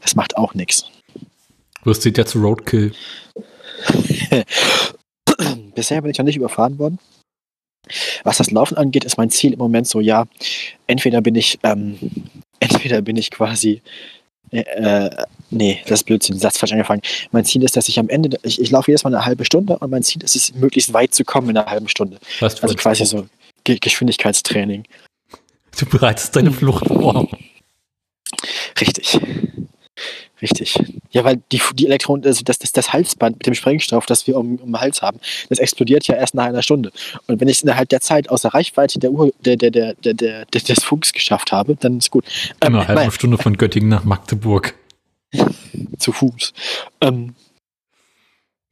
[0.00, 0.86] Das macht auch nichts.
[1.84, 2.94] Das zählt ja zu Roadkill.
[5.74, 6.98] Bisher bin ich noch nicht überfahren worden.
[8.24, 10.26] Was das Laufen angeht, ist mein Ziel im Moment so, ja,
[10.86, 11.98] entweder bin ich, ähm,
[12.60, 13.82] entweder bin ich quasi,
[14.52, 15.10] äh,
[15.50, 17.02] nee, das ist Blödsinn, Satz falsch angefangen.
[17.30, 19.78] Mein Ziel ist, dass ich am Ende, ich, ich laufe jedes Mal eine halbe Stunde
[19.78, 22.18] und mein Ziel ist es, möglichst weit zu kommen in einer halben Stunde.
[22.40, 23.26] Was Also als- quasi so
[23.64, 24.84] Ge Geschwindigkeitstraining.
[25.78, 27.28] Du bereitest deine Flucht vor.
[28.80, 29.18] Richtig.
[30.42, 30.76] Richtig.
[31.12, 34.36] Ja, weil die, die Elektronen, also das, das, das Halsband mit dem Sprengstoff, das wir
[34.36, 36.90] um, um den Hals haben, das explodiert ja erst nach einer Stunde.
[37.28, 40.14] Und wenn ich es innerhalb der Zeit außer Reichweite der Uhr, der, der, der, der,
[40.14, 42.24] der, des Funks geschafft habe, dann ist gut.
[42.60, 44.74] Ähm, Eine halbe Stunde von Göttingen nach Magdeburg.
[45.98, 46.52] zu Fuß.
[47.00, 47.34] Ähm,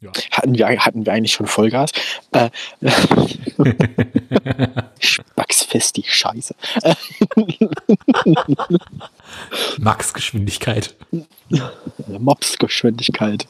[0.02, 0.12] Ja.
[0.30, 1.90] hatten, wir, hatten wir eigentlich schon Vollgas?
[2.32, 2.48] Äh,
[4.98, 6.54] Spacksfest, die Scheiße.
[9.78, 10.94] Max-Geschwindigkeit.
[12.06, 13.46] Mopsgeschwindigkeit.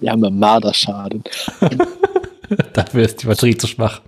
[0.00, 1.22] Wir haben einen Marderschaden.
[2.72, 4.02] Dafür ist die Batterie zu schwach.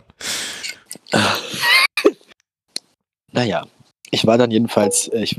[3.30, 3.66] Naja,
[4.14, 5.36] ich war dann jedenfalls äh, ich,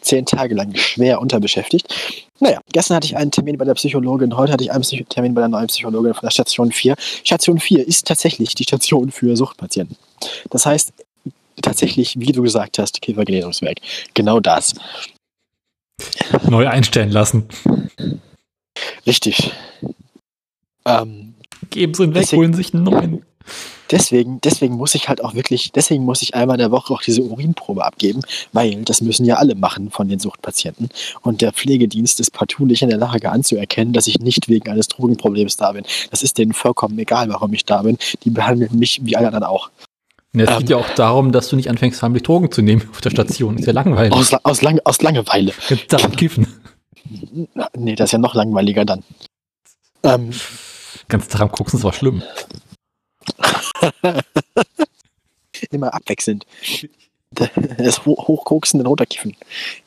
[0.00, 1.92] zehn Tage lang schwer unterbeschäftigt.
[2.40, 5.34] Naja, gestern hatte ich einen Termin bei der Psychologin, heute hatte ich einen Psych Termin
[5.34, 6.94] bei der neuen Psychologin von der Station 4.
[7.24, 9.96] Station 4 ist tatsächlich die Station für Suchtpatienten.
[10.50, 10.92] Das heißt,
[11.60, 13.78] tatsächlich, wie du gesagt hast, Käfergenesungswerk.
[14.14, 14.74] Genau das.
[16.48, 17.48] Neu einstellen lassen.
[19.06, 19.52] Richtig.
[20.84, 21.34] Ähm,
[21.70, 23.24] Geben sie ihn weg, holen sich einen neuen.
[23.92, 27.02] Deswegen, deswegen muss ich halt auch wirklich, deswegen muss ich einmal in der Woche auch
[27.02, 30.88] diese Urinprobe abgeben, weil das müssen ja alle machen von den Suchtpatienten.
[31.20, 34.88] Und der Pflegedienst ist partout nicht in der Lage anzuerkennen, dass ich nicht wegen eines
[34.88, 35.84] Drogenproblems da bin.
[36.10, 37.98] Das ist denen vollkommen egal, warum ich da bin.
[38.24, 39.70] Die behandeln mich wie alle anderen auch.
[40.34, 40.58] Es Ähm.
[40.60, 43.58] geht ja auch darum, dass du nicht anfängst, heimlich Drogen zu nehmen auf der Station.
[43.58, 44.12] Ist ja langweilig.
[44.12, 45.52] Aus, aus, Lang aus Langeweile.
[45.88, 46.46] Daran kiffen.
[47.76, 49.02] Nee, das ist ja noch langweiliger dann.
[50.02, 50.30] Ähm,
[51.08, 52.22] Ganz daran gucken, ist war schlimm.
[55.70, 56.46] immer abwechselnd.
[57.78, 59.36] Das Ho Hochkoksen und Runterkiffen.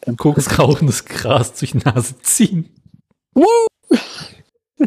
[0.06, 2.70] Ähm, Koks rauchendes Gras durch die Nase ziehen.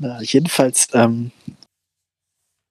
[0.00, 1.30] Na, jedenfalls, ähm,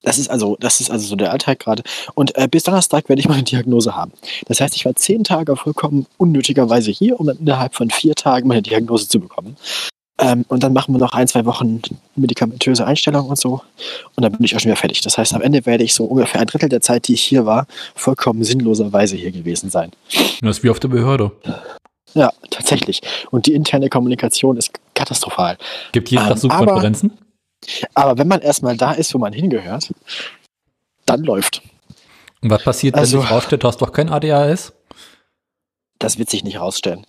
[0.02, 1.84] das ist also, das ist also so der Alltag gerade.
[2.14, 4.12] Und äh, bis Donnerstag werde ich meine Diagnose haben.
[4.48, 8.50] Das heißt, ich war zehn Tage vollkommen unnötigerweise hier, um dann innerhalb von vier Tagen
[8.50, 9.56] meine Diagnose zu bekommen.
[10.20, 11.82] Ähm, und dann machen wir noch ein, zwei Wochen
[12.16, 13.62] medikamentöse Einstellungen und so.
[14.16, 15.02] Und dann bin ich auch schon wieder fertig.
[15.02, 17.46] Das heißt, am Ende werde ich so ungefähr ein Drittel der Zeit, die ich hier
[17.46, 19.92] war, vollkommen sinnloserweise hier gewesen sein.
[20.42, 21.32] Das ist wie auf der Behörde.
[22.14, 23.02] Ja, tatsächlich.
[23.32, 25.58] Und die interne Kommunikation ist katastrophal.
[25.94, 27.14] Gibt jeden Ähm, Tag Suchkonferenzen.
[27.96, 29.92] Aber wenn man erstmal da ist, wo man hingehört,
[31.08, 31.62] dann läuft.
[32.42, 34.74] Und was passiert, wenn also- sich rausstellt, du hast doch kein ADHS?
[35.98, 37.06] Das wird sich nicht rausstellen.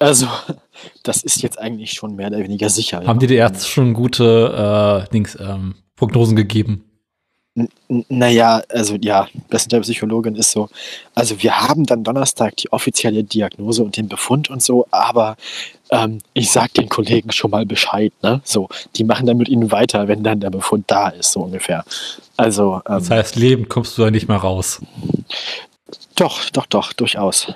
[0.00, 0.26] Also,
[1.02, 3.02] das ist jetzt eigentlich schon mehr oder weniger sicher.
[3.06, 6.82] Haben dir die Ärzte schon gute äh, Dings, ähm, Prognosen gegeben?
[7.54, 10.68] N- n- Naja, also ja, das mit der Psychologin ist so.
[11.14, 15.36] Also wir haben dann Donnerstag die offizielle Diagnose und den Befund und so, aber
[15.90, 18.42] ähm, ich sag den Kollegen schon mal Bescheid, ne?
[18.44, 21.82] So, die machen dann mit ihnen weiter, wenn dann der Befund da ist, so ungefähr.
[22.36, 24.82] Also, ähm, Das heißt, Leben kommst du da nicht mehr raus.
[26.16, 27.54] doch, doch, doch, durchaus.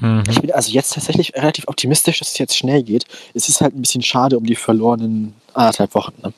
[0.00, 0.24] Mhm.
[0.28, 3.04] Ich bin also jetzt tatsächlich relativ optimistisch, dass es jetzt schnell geht.
[3.34, 6.12] Es ist halt ein bisschen schade um die verlorenen anderthalb Wochen.
[6.22, 6.32] Ne?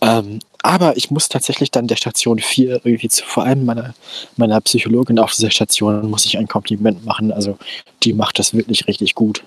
[0.00, 3.94] Ähm, aber ich muss tatsächlich dann der Station 4 irgendwie zu, vor allem meiner,
[4.36, 7.32] meiner Psychologin auf dieser Station muss ich ein Kompliment machen.
[7.32, 7.58] Also
[8.02, 9.42] die macht das wirklich richtig gut.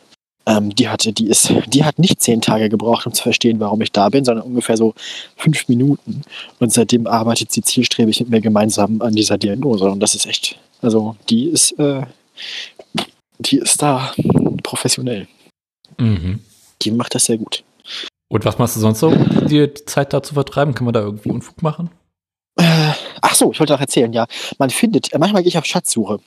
[0.46, 3.82] Ähm, die hatte, die ist, die hat nicht zehn Tage gebraucht, um zu verstehen, warum
[3.82, 4.94] ich da bin, sondern ungefähr so
[5.38, 6.22] fünf Minuten.
[6.60, 9.86] Und seitdem arbeitet sie zielstrebig mit mir gemeinsam an dieser Diagnose.
[9.86, 12.02] Und das ist echt, also die ist, äh,
[13.42, 14.14] die ist da
[14.64, 15.28] professionell.
[15.98, 16.40] Mhm.
[16.82, 17.64] Die macht das sehr gut.
[18.30, 20.74] Und was machst du sonst so, um dir die Zeit da zu vertreiben?
[20.74, 21.90] Kann man da irgendwie Unfug machen?
[22.58, 24.26] Äh, ach, so, ich wollte noch erzählen, ja.
[24.58, 26.20] Man findet, äh, manchmal gehe ich auf Schatzsuche.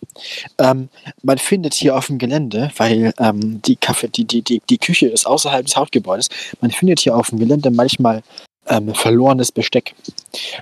[0.59, 0.89] Ähm,
[1.23, 5.07] man findet hier auf dem Gelände, weil ähm, die, Kaffee, die, die, die, die Küche
[5.07, 6.29] ist außerhalb des Hauptgebäudes,
[6.61, 8.23] man findet hier auf dem Gelände manchmal
[8.67, 9.95] ähm, verlorenes Besteck.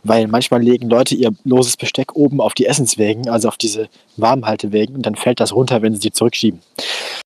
[0.03, 4.97] Weil manchmal legen Leute ihr loses Besteck oben auf die Essenswägen, also auf diese Warmhaltewägen,
[4.97, 6.61] und dann fällt das runter, wenn sie die zurückschieben.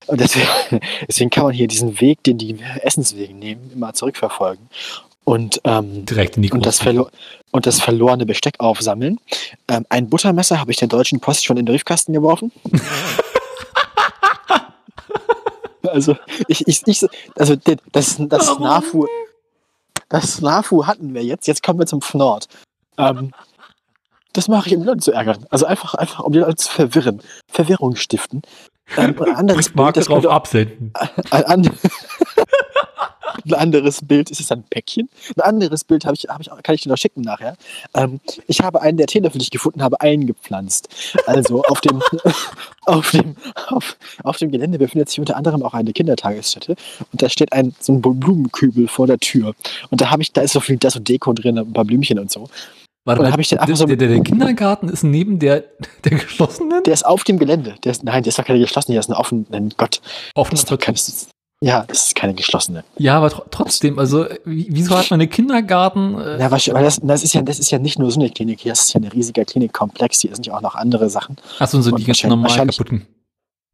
[0.07, 0.49] Und deswegen,
[1.09, 4.69] deswegen kann man hier diesen Weg, den die Essenswegen nehmen, immer zurückverfolgen.
[5.25, 6.81] Und, ähm, Direkt in die und, das
[7.51, 9.19] und das verlorene Besteck aufsammeln.
[9.67, 12.53] Ähm, ein Buttermesser habe ich der Deutschen Post schon in den Briefkasten geworfen.
[15.83, 16.17] also,
[16.47, 17.05] ich, ich, ich,
[17.35, 18.63] also das, das Warum?
[18.63, 19.07] NAFU,
[20.09, 21.47] das NAFU hatten wir jetzt.
[21.47, 22.49] Jetzt kommen wir zum FNORD.
[22.99, 23.33] Ähm,
[24.33, 25.47] das mache ich, um die Leute zu ärgern.
[25.51, 27.23] Also einfach, einfach, um die Leute zu verwirren.
[27.51, 28.43] Verwirrung stiften.
[28.97, 30.93] Ähm, ein anderes Bild, das drauf könnte- absenden.
[31.31, 31.63] ein, an
[33.45, 35.09] ein anderes Bild, ist es ein Päckchen?
[35.37, 37.57] Ein anderes Bild habe ich, habe ich, kann ich dir noch schicken nachher.
[37.95, 40.89] Ähm, ich habe einen der Telefon, den ich gefunden habe, eingepflanzt.
[41.27, 42.03] Also auf dem,
[42.87, 43.37] auf dem,
[43.69, 46.77] auf, auf dem Gelände befindet sich unter anderem auch eine Kindertagesstätte
[47.13, 49.55] und da steht ein so ein Blumenkübel vor der Tür.
[49.91, 51.85] Und da habe ich, da ist so viel, da ist so Deko drin, ein paar
[51.85, 52.49] Blümchen und so.
[53.05, 55.63] Warte mal, hab ich den der, so- der, der Kindergarten ist neben der,
[56.05, 56.83] der geschlossenen?
[56.83, 57.77] Der ist auf dem Gelände.
[57.85, 59.45] Der ist, nein, der ist doch keine geschlossene, der ist eine offene.
[59.49, 60.01] Nein, Gott,
[60.35, 60.97] Offen das ist doch keine.
[61.63, 62.85] Ja, das ist keine geschlossene.
[62.99, 66.15] Ja, aber tr trotzdem, also wie- wieso hat man eine Kindergarten?
[66.21, 68.61] Äh, Ja, weil das, das, ist ja, das ist ja nicht nur so eine Klinik
[68.61, 71.37] hier, das ist ja ein riesiger Klinikkomplex, hier sind ja auch noch andere Sachen.
[71.59, 73.07] Achso, so und die ganz wahrscheinlich- normal wahrscheinlich- kaputten.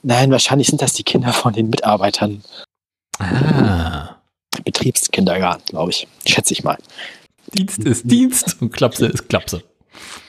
[0.05, 2.43] Nein, wahrscheinlich sind das die Kinder von den Mitarbeitern.
[3.19, 4.17] Ah.
[4.65, 6.07] Betriebskindergarten, glaube ich.
[6.27, 6.79] Schätze ich mal.
[7.55, 9.63] Dienst ist Dienst und Klapse ist Klapse.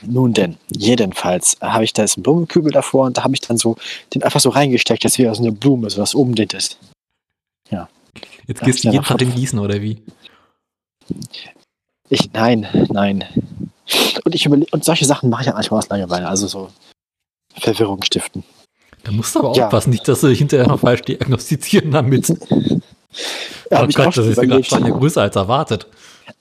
[0.02, 3.58] Nun denn, jedenfalls habe ich da jetzt einen Blumenkübel davor und da habe ich dann
[3.58, 3.78] so
[4.14, 6.78] den einfach so reingesteckt, das wäre so eine Blume, so was oben drin ist.
[8.48, 10.02] Jetzt Ja, gehst du ja, jeden Tag in Gießen, oder wie?
[12.10, 13.24] Ich, nein, nein.
[14.24, 16.70] Und ich überle und solche Sachen mache ich ja manchmal aus Langeweile, also so
[17.56, 18.44] Verwirrung stiften.
[19.04, 19.66] Da musst du aber Ja.
[19.66, 22.28] aufpassen, nicht, dass sie hinterher noch falsch diagnostizieren damit.
[23.70, 24.70] Ja, oh ich auch Gott, das schon ist ja überlegt.
[24.70, 25.86] gerade größer als erwartet.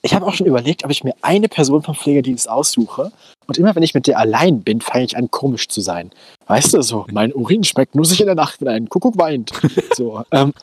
[0.01, 3.11] Ich habe auch schon überlegt, ob ich mir eine Person vom Pflegedienst aussuche.
[3.47, 6.11] Und immer wenn ich mit der allein bin, fange ich an, komisch zu sein.
[6.47, 9.51] Weißt du, so, mein Urin schmeckt nur sich in der Nacht, wenn ein Kuckuck weint.
[9.95, 10.53] So, ähm,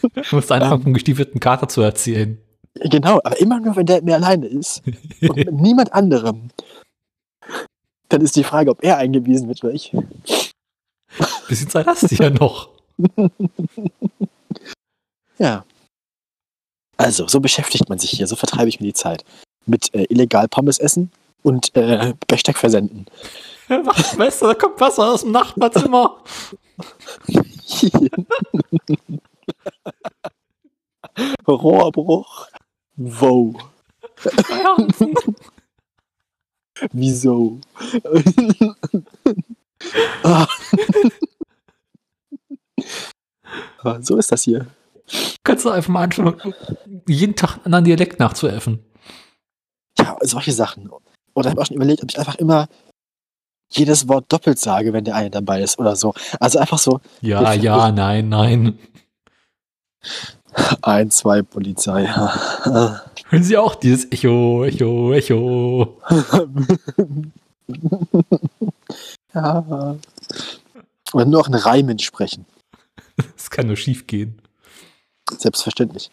[0.00, 0.82] Du musst einfach Ähm.
[0.82, 2.38] vom gestiefelten Kater zu erzählen.
[2.74, 4.82] genau, aber immer nur, wenn der mit mir alleine ist
[5.20, 6.48] und mit niemand anderem.
[8.08, 9.92] Dann ist die Frage, ob er eingewiesen wird oder ich.
[11.48, 12.70] Bisschen Zeit hast du ja noch.
[15.38, 15.64] Ja.
[16.96, 19.24] Also, so beschäftigt man sich hier, so vertreibe ich mir die Zeit.
[19.66, 21.10] Mit äh, illegal Pommes essen
[21.42, 23.06] und äh, Besteck versenden.
[23.68, 26.22] Weißt du, da kommt Wasser aus dem Nachbarzimmer.
[31.46, 32.48] Rohrbruch.
[32.96, 33.54] Wow.
[36.92, 37.60] Wieso?
[40.22, 40.46] Ah.
[44.00, 44.66] So ist das hier.
[45.44, 46.54] Kannst du einfach mal anfangen,
[47.08, 48.84] jeden Tag einen anderen Dialekt nachzuäffen.
[49.98, 50.90] Ja, solche Sachen.
[51.34, 52.68] Oder ich habe auch schon überlegt, ob ich einfach immer
[53.70, 56.12] jedes Wort doppelt sage, wenn der eine dabei ist oder so.
[56.40, 58.78] Also einfach so Ja, Ich- ja, nein, nein.
[60.82, 62.06] ein, zwei Polizei.
[63.28, 66.00] Hören Sie auch dieses Echo, Echo, Echo.
[69.34, 69.96] ja.
[71.14, 72.44] Oder nur auch in Reimen sprechen.
[73.16, 74.40] Das kann nur schief gehen.
[75.38, 76.10] Selbstverständlich.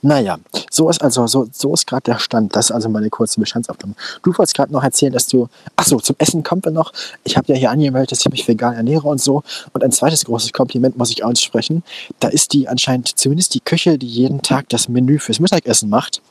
[0.00, 0.38] Naja,
[0.70, 2.54] so ist also, so, so ist gerade der Stand.
[2.54, 3.94] Das ist also meine kurze Bestandsaufnahme.
[4.22, 5.48] Du wolltest gerade noch erzählen, dass du.
[5.74, 6.92] Ach so, zum Essen kommt wir noch.
[7.24, 9.42] Ich habe ja hier angemeldet, dass ich mich vegan ernähre und so.
[9.72, 11.82] Und ein zweites großes Kompliment muss ich aussprechen.
[12.20, 16.22] Da ist die anscheinend, zumindest die Küche, die jeden Tag das Menü fürs Mittagessen macht,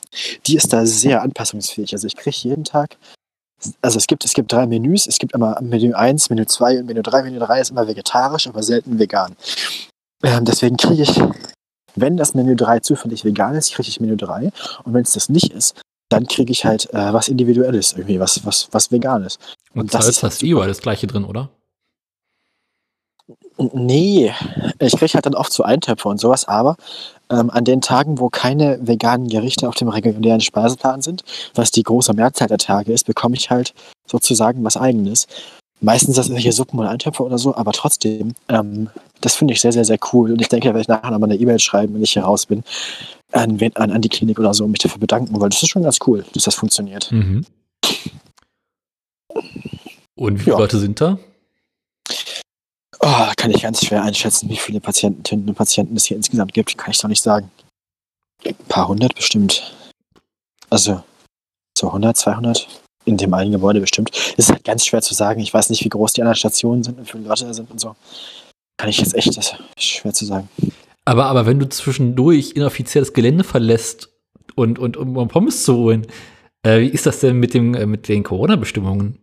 [0.46, 1.92] die ist da sehr anpassungsfähig.
[1.94, 2.96] Also ich kriege jeden Tag.
[3.82, 5.08] Also es gibt, es gibt drei Menüs.
[5.08, 7.24] Es gibt immer Menü 1, Menü 2 und Menü 3.
[7.24, 9.36] Menü 3 ist immer vegetarisch, aber selten vegan.
[10.24, 11.22] Ähm, deswegen kriege ich
[11.98, 14.52] wenn das Menü 3 zufällig vegan ist, kriege ich Menü 3.
[14.84, 18.46] Und wenn es das nicht ist, dann kriege ich halt äh, was Individuelles, irgendwie, was,
[18.46, 19.40] was, was vegan ist.
[19.74, 21.50] Und, Und das ist halt hast du überall das gleiche drin, oder?
[23.58, 24.34] Nee,
[24.80, 26.78] ich kriege halt dann oft so Eintöpfe und sowas, aber
[27.30, 31.24] ähm, an den Tagen, wo keine veganen Gerichte auf dem regulären Speiseplan sind,
[31.56, 33.74] was die große Mehrzahl der Tage ist, bekomme ich halt
[34.06, 35.28] sozusagen was Eigenes.
[35.80, 38.90] Meistens das irgendwelche Suppen und Eintöpfe oder so, aber trotzdem, ähm,
[39.22, 40.32] das finde ich sehr, sehr, sehr cool.
[40.32, 42.48] Und ich denke, da werde ich nachher nochmal eine E-Mail schreiben, wenn ich hier raus
[42.48, 42.64] bin,
[43.32, 45.84] an, an, an die Klinik oder so, um mich dafür bedanken, weil das ist schon
[45.84, 47.12] ganz cool, dass das funktioniert.
[47.12, 47.46] Mhm.
[50.16, 50.60] Und wie viele Ja.
[50.60, 51.20] Leute sind da?
[53.00, 56.76] Oh, kann ich ganz schwer einschätzen, wie viele Patientinnen und Patienten es hier insgesamt gibt,
[56.78, 57.52] kann ich doch nicht sagen.
[58.44, 59.76] Ein paar hundert bestimmt.
[60.70, 61.04] Also,
[61.78, 62.68] so 100, 200,
[63.08, 64.12] in dem einen Gebäude bestimmt.
[64.38, 65.40] Es ist halt ganz schwer zu sagen.
[65.40, 67.72] Ich weiß nicht, wie groß die anderen Stationen sind und wie viele Leute da sind
[67.72, 67.96] und so.
[68.78, 70.50] Kann ich jetzt echt, das ist schwer zu sagen.
[71.06, 74.10] Aber, aber wenn du zwischendurch inoffizielles Gelände verlässt
[74.56, 76.06] und, und um Pommes zu holen,
[76.64, 79.18] äh, wie ist das denn mit, dem, äh, mit den Corona-Bestimmungen?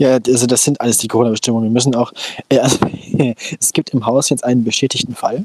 [0.00, 1.64] Ja, also das sind alles die Corona-Bestimmungen.
[1.64, 2.10] Wir müssen auch,
[2.48, 2.78] äh, also,
[3.60, 5.44] es gibt im Haus jetzt einen bestätigten Fall.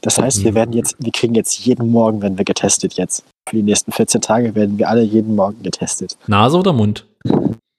[0.00, 0.56] Das heißt, wir Mhm.
[0.56, 3.24] werden jetzt, wir kriegen jetzt jeden Morgen, werden wir getestet jetzt.
[3.48, 6.16] Für die nächsten 14 Tage werden wir alle jeden Morgen getestet.
[6.26, 7.06] Nase oder Mund?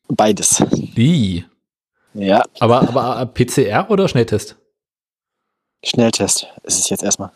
[0.07, 0.63] Beides.
[0.95, 1.45] Wie?
[2.13, 4.57] Ja, Aber, aber PCR oder Schnelltest?
[5.83, 7.31] Schnelltest ist es jetzt erstmal.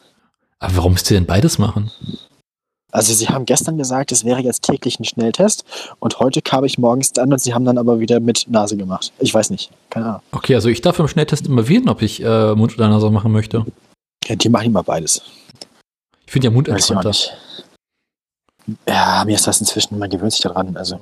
[0.59, 1.91] Aber warum müsst ihr denn beides machen?
[2.91, 5.65] Also sie haben gestern gesagt, es wäre jetzt täglich ein Schnelltest
[5.99, 9.11] und heute kam ich morgens an und sie haben dann aber wieder mit Nase gemacht.
[9.19, 10.21] Ich weiß nicht, keine Ahnung.
[10.31, 13.33] Okay, also ich darf im Schnelltest immer wählen, ob ich äh, Mund oder Nase machen
[13.33, 13.65] möchte.
[14.25, 15.21] Ja, die machen immer beides.
[16.25, 17.37] Ich finde ja Mund nicht.
[18.87, 20.99] Ja, mir ist das inzwischen, man gewöhnt sich daran, also.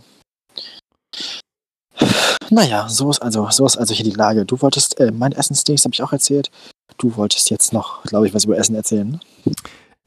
[2.53, 4.45] Naja, so ist also, so ist also hier die Lage.
[4.45, 6.51] Du wolltest, äh, mein Essensdings habe ich auch erzählt.
[6.97, 9.19] Du wolltest jetzt noch, glaube ich, was über Essen erzählen.
[9.45, 9.53] Ne?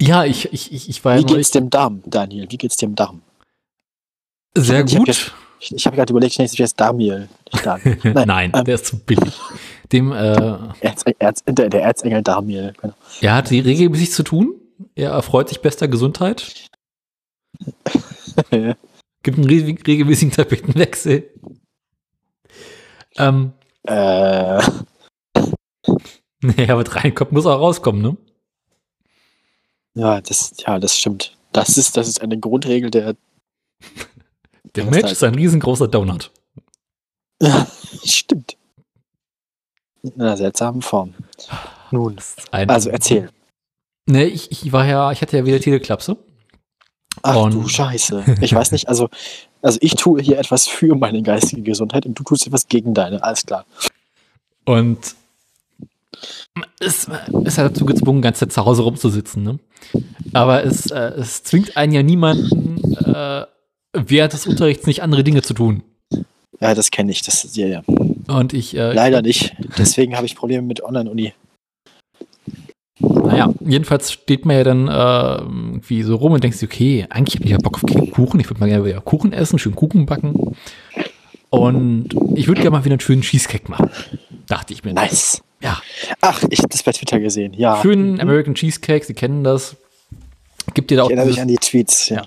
[0.01, 2.47] Ja, ich, ich, ich, ich war Wie geht's dem Darm, Daniel?
[2.51, 3.23] Wie geht's dem Darm?
[4.57, 5.09] sehr Ich hab gut.
[5.09, 7.29] jetzt- Ich, ich habe gerade überlegt, ich nenne es jetzt Damiel.
[7.53, 7.81] Nicht Dan.
[8.05, 9.35] Nein, Nein, ähm, der ist zu billig.
[9.91, 12.75] Dem, äh, Erz, Erz, der, der Erzengel Damiel.
[12.81, 12.95] Genau.
[13.23, 14.55] er hat regelmäßig zu tun.
[14.95, 16.69] Er erfreut sich bester Gesundheit.
[19.23, 21.31] Gibt einen re regelmäßigen Tapetenwechsel.
[23.19, 23.53] Ähm,
[23.85, 24.61] äh,
[26.43, 28.17] naja, was reinkommt, muss auch rauskommen, ne?
[29.95, 31.37] ja, das, ja, das stimmt.
[31.53, 33.17] Das ist, das ist eine Grundregel der.
[34.75, 36.31] Der Mensch ist ein riesengroßer Donut.
[38.05, 38.59] stimmt.
[40.03, 41.15] In einer seltsamen Form.
[41.91, 42.19] Nun,
[42.51, 43.31] Ein, also erzähl.
[44.07, 46.19] Ne, ich, ich war ja, ich hatte ja wieder Teleklapse.
[47.23, 48.37] Ach Und- du Scheiße.
[48.43, 49.09] Ich weiß nicht, also,
[49.63, 53.23] also ich tue hier etwas für meine geistige Gesundheit und du tust etwas gegen deine,
[53.23, 53.65] alles klar.
[54.65, 54.99] Und
[56.81, 57.09] es
[57.45, 59.59] ist halt dazu gezwungen, ganz zu Hause rumzusitzen, ne?
[60.33, 63.45] Aber es, äh, es zwingt einen ja niemanden, äh,
[63.93, 65.83] während des Unterrichts nicht andere Dinge zu tun.
[66.61, 67.23] Ja, das kenne ich.
[67.23, 67.83] Das, ja, ja.
[68.29, 69.55] Und ich, äh, Leider nicht.
[69.79, 71.35] Deswegen habe ich Probleme mit Online-Uni.
[73.27, 77.37] Naja, jedenfalls steht man ja dann äh, irgendwie so rum und denkt sich, okay, eigentlich
[77.37, 80.07] habe ich ja Bock auf Kuchen, ich würde mal gerne wieder Kuchen essen, schön Kuchen
[80.07, 80.57] backen.
[81.51, 83.91] Und ich würde gerne mal wieder einen schönen Cheesecake machen.
[84.47, 84.93] Dachte ich mir.
[84.93, 85.43] Nice.
[85.63, 85.81] Ja.
[86.21, 87.55] Ach, ich habe das bei Twitter gesehen.
[87.55, 87.81] Ja.
[87.81, 88.21] Schönen.
[88.21, 89.77] American Cheesecake, Sie kennen das.
[90.75, 92.09] Gibt dir da Ich auch erinnere mich dieses, an die Tweets.
[92.09, 92.25] Ja.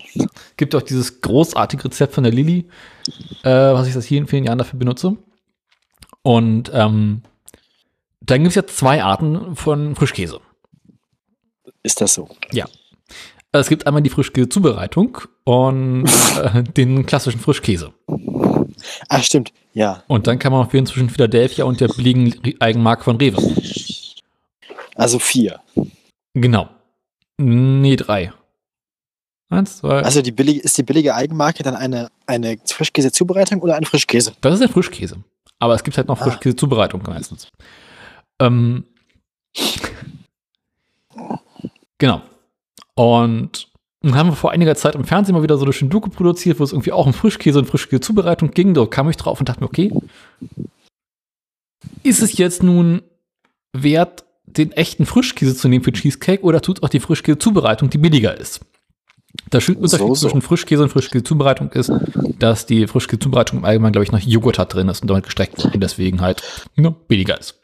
[0.57, 2.69] gibt auch dieses großartige Rezept von der Lilly,
[3.43, 5.17] äh, was ich seit vielen, vielen Jahren dafür benutze.
[6.21, 7.21] Und ähm,
[8.21, 10.39] dann gibt es ja zwei Arten von Frischkäse.
[11.84, 12.27] Ist das so?
[13.51, 16.05] Es gibt einmal die Frischkäse-Zubereitung und
[16.43, 17.93] äh, den klassischen Frischkäse.
[19.09, 19.51] Ach, stimmt.
[19.73, 20.03] Ja.
[20.07, 23.38] Und dann kann man auch wählen zwischen Philadelphia und der billigen Eigenmarke von Rewe.
[24.95, 25.61] Also vier.
[26.34, 26.69] Genau.
[27.38, 28.34] Nee, drei.
[29.49, 30.01] Eins, zwei.
[30.03, 34.34] Also die billige, ist die billige Eigenmarke dann eine, eine Frischkäse-Zubereitung oder ein Frischkäse?
[34.41, 35.23] Das ist der Frischkäse.
[35.57, 36.25] Aber es gibt halt noch Ah.
[36.25, 37.47] Frischkäse-Zubereitung meistens.
[38.39, 38.86] Ähm,
[41.99, 42.21] genau.
[42.95, 43.69] Und
[44.01, 46.59] dann haben wir vor einiger Zeit im Fernsehen mal wieder so eine schöne Doku produziert,
[46.59, 48.73] wo es irgendwie auch um Frischkäse und Frischkäse-Zubereitung ging.
[48.73, 49.91] Da kam ich drauf und dachte mir, okay,
[52.03, 53.01] ist es jetzt nun
[53.73, 58.35] wert, den echten Frischkäse zu nehmen für Cheesecake oder tut auch die Frischkäse-Zubereitung, die billiger
[58.37, 58.61] ist?
[59.51, 60.27] Der Unterschied So, so.
[60.27, 61.91] zwischen Frischkäse und Frischkäse-Zubereitung ist,
[62.39, 65.63] dass die Frischkäse-Zubereitung im Allgemeinen, glaube ich, noch Joghurt hat drin ist und damit gestreckt
[65.63, 66.41] wird und deswegen halt
[66.75, 67.59] ne, billiger ist.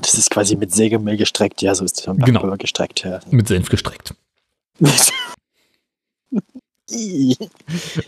[0.00, 1.62] Das ist quasi mit Sägemehl gestreckt.
[1.62, 2.56] Ja, so ist es beim Genau.
[2.56, 3.04] Gestreckt.
[3.04, 3.20] Ja.
[3.30, 4.14] Mit Senf gestreckt.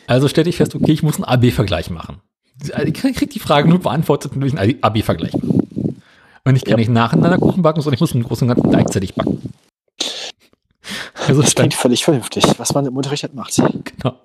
[0.07, 2.21] Also stellte ich fest, okay, ich muss einen AB-Vergleich machen.
[2.73, 5.65] Also Ich krieg die Frage nur beantwortet, wenn ich einen AB-Vergleich mache.
[6.47, 6.77] Und ich kann Ja.
[6.77, 9.53] nicht nacheinander Kuchen backen, sondern ich muss einen großen ganzen gleichzeitig backen.
[11.27, 13.57] Also Das klingt völlig vernünftig, was man im Unterricht halt macht.
[13.57, 14.21] genau.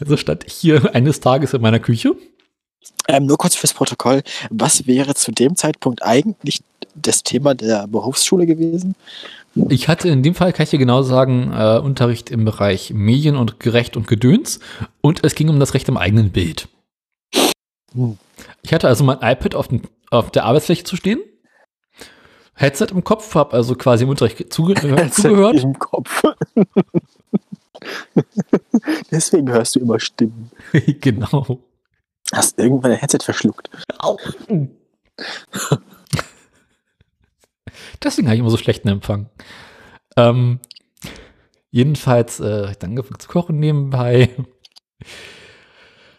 [0.00, 2.16] also stand ich hier eines Tages in meiner Küche.
[3.08, 4.22] Ähm, nur kurz fürs Protokoll.
[4.50, 6.60] Was wäre zu dem Zeitpunkt eigentlich
[6.94, 8.94] das Thema der Berufsschule gewesen?
[9.70, 13.34] Ich hatte in dem Fall, kann ich dir genau sagen, äh, Unterricht im Bereich Medien
[13.34, 14.60] und Gerecht und Gedöns.
[15.00, 16.68] Und es ging um das Recht am eigenen Bild.
[17.94, 18.18] Hm.
[18.62, 21.20] Ich hatte also mein iPad auf, dem, auf der Arbeitsfläche zu stehen.
[22.54, 25.62] Headset im Kopf, habe also quasi im Unterricht zuge äh, zugehört.
[25.62, 26.22] Im Kopf.
[29.10, 30.50] Deswegen hörst du immer Stimmen.
[31.00, 31.60] genau.
[32.32, 33.70] Hast irgendwann ein Headset verschluckt.
[33.98, 34.18] Au.
[38.02, 39.30] Deswegen habe ich immer so schlechten Empfang.
[40.16, 40.60] Ähm,
[41.70, 44.30] jedenfalls, äh, ich dann angefangen zu kochen nebenbei.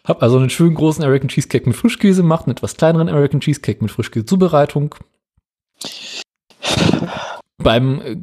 [0.04, 3.82] Hab also einen schönen großen American Cheesecake mit Frischkäse gemacht, einen etwas kleineren American Cheesecake
[3.82, 4.94] mit Frischkäse-Zubereitung.
[7.58, 8.16] Beim äh,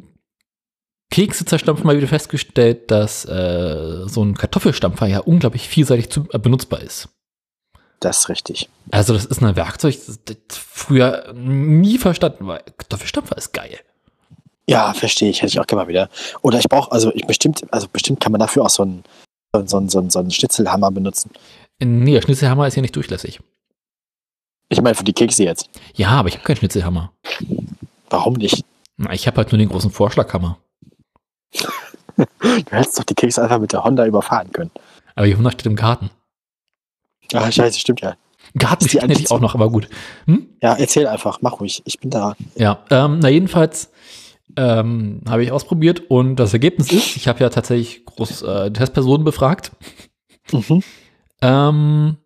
[1.10, 6.38] Kekse zerstampfen mal wieder festgestellt, dass äh, so ein Kartoffelstampfer ja unglaublich vielseitig zu, äh,
[6.38, 7.08] benutzbar ist.
[8.00, 8.68] Das ist richtig.
[8.90, 12.60] Also das ist ein Werkzeug, das, das früher nie verstanden war.
[12.60, 13.78] Kartoffelstampfer ist geil.
[14.68, 15.38] Ja, verstehe ich.
[15.42, 16.08] Hätte ich auch gerne mal wieder.
[16.42, 19.02] Oder ich brauche, also ich bestimmt, also bestimmt kann man dafür auch so einen,
[19.66, 21.30] so einen, so einen, so einen Schnitzelhammer benutzen.
[21.80, 23.40] Nee, der Schnitzelhammer ist ja nicht durchlässig.
[24.68, 25.70] Ich meine für die Kekse jetzt.
[25.94, 27.12] Ja, aber ich habe keinen Schnitzelhammer.
[28.10, 28.64] Warum nicht?
[28.96, 30.58] Na, Ich habe halt nur den großen Vorschlaghammer.
[32.16, 34.72] Du hättest doch die Kekse einfach mit der Honda überfahren können.
[35.14, 36.10] Aber die Honda steht im Garten.
[37.32, 38.16] Ah, scheiße, stimmt ja.
[38.56, 39.88] Garten Ist die hätte ich eigentlich auch noch, aber gut.
[40.26, 40.46] Hm?
[40.62, 41.82] Ja, erzähl einfach, mach ruhig.
[41.84, 42.34] Ich bin da.
[42.56, 43.90] Ja, ähm, na jedenfalls
[44.56, 49.24] ähm, habe ich ausprobiert und das Ergebnis ist, ich habe ja tatsächlich groß äh, Testpersonen
[49.24, 49.72] befragt.
[50.52, 50.82] Mhm.
[51.42, 52.16] Ähm,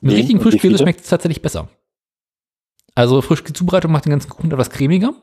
[0.00, 1.68] mit Wen richtigen Frischkäse schmeckt es tatsächlich besser.
[2.94, 5.14] Also Frischkäse-Zubereitung macht den ganzen Kuchen etwas cremiger.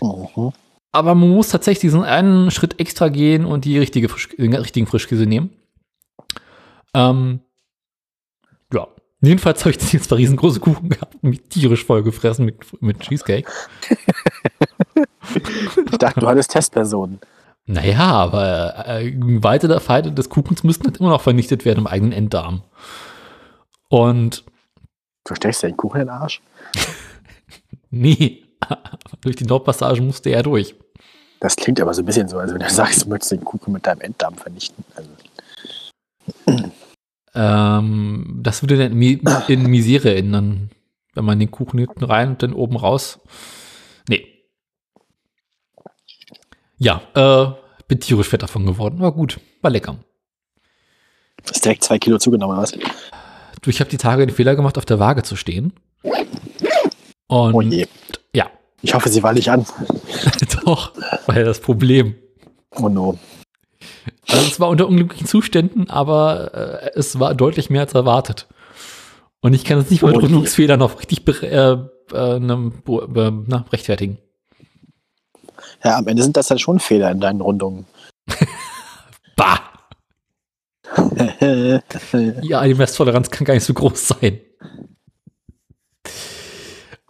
[0.00, 0.52] Mhm.
[0.92, 4.86] Aber man muss tatsächlich diesen einen Schritt extra gehen und die richtige Frisch den richtigen
[4.86, 5.50] Frischkäse nehmen.
[6.94, 7.40] Ähm.
[9.20, 13.00] Jedenfalls habe ich jetzt zwei riesengroße Kuchen gehabt und mich tierisch voll gefressen mit, mit
[13.00, 13.50] Cheesecake.
[15.90, 17.18] Ich dachte, du hattest Testpersonen.
[17.66, 19.12] Naja, aber äh,
[19.42, 22.62] weitere Feinde des Kuchens müssten halt immer noch vernichtet werden im eigenen Enddarm.
[23.88, 24.44] Und
[25.28, 26.40] Du steckst ja den Kuchen in den Arsch.
[27.90, 28.44] nee,
[29.20, 30.74] durch die Nordpassage musste er durch.
[31.40, 33.72] Das klingt aber so ein bisschen so, als wenn du sagst, du möchtest den Kuchen
[33.72, 34.82] mit deinem Enddarm vernichten.
[34.96, 35.10] Also,
[37.40, 40.70] Ähm, das würde dann in Misere ändern,
[41.14, 43.20] wenn man den Kuchen hinten rein und dann oben raus.
[44.08, 44.26] Nee.
[46.78, 47.52] Ja, äh,
[47.86, 48.98] bin tierisch fett davon geworden.
[49.00, 49.96] War gut, war lecker.
[51.48, 52.72] ist direkt zwei Kilo zugenommen, oder was?
[53.62, 55.72] Du, ich habe die Tage den Fehler gemacht, auf der Waage zu stehen.
[57.28, 57.86] Und Oh je.
[58.34, 58.50] ja,
[58.82, 59.64] Ich hoffe, sie war nicht an.
[60.64, 60.92] doch,
[61.26, 62.14] war ja das Problem.
[62.72, 63.18] Oh no.
[64.28, 68.46] Also es war unter unglücklichen Zuständen, aber äh, es war deutlich mehr als erwartet.
[69.40, 70.26] Und ich kann es nicht mal Oh mit je.
[70.28, 71.72] Rundungsfehlern noch richtig äh,
[72.12, 72.72] äh, ne,
[73.46, 74.18] na, rechtfertigen.
[75.84, 77.86] Ja, am Ende sind das dann schon Fehler in deinen Rundungen.
[79.36, 79.60] Bah!
[82.42, 84.40] Ja, die Messtoleranz kann gar nicht so groß sein.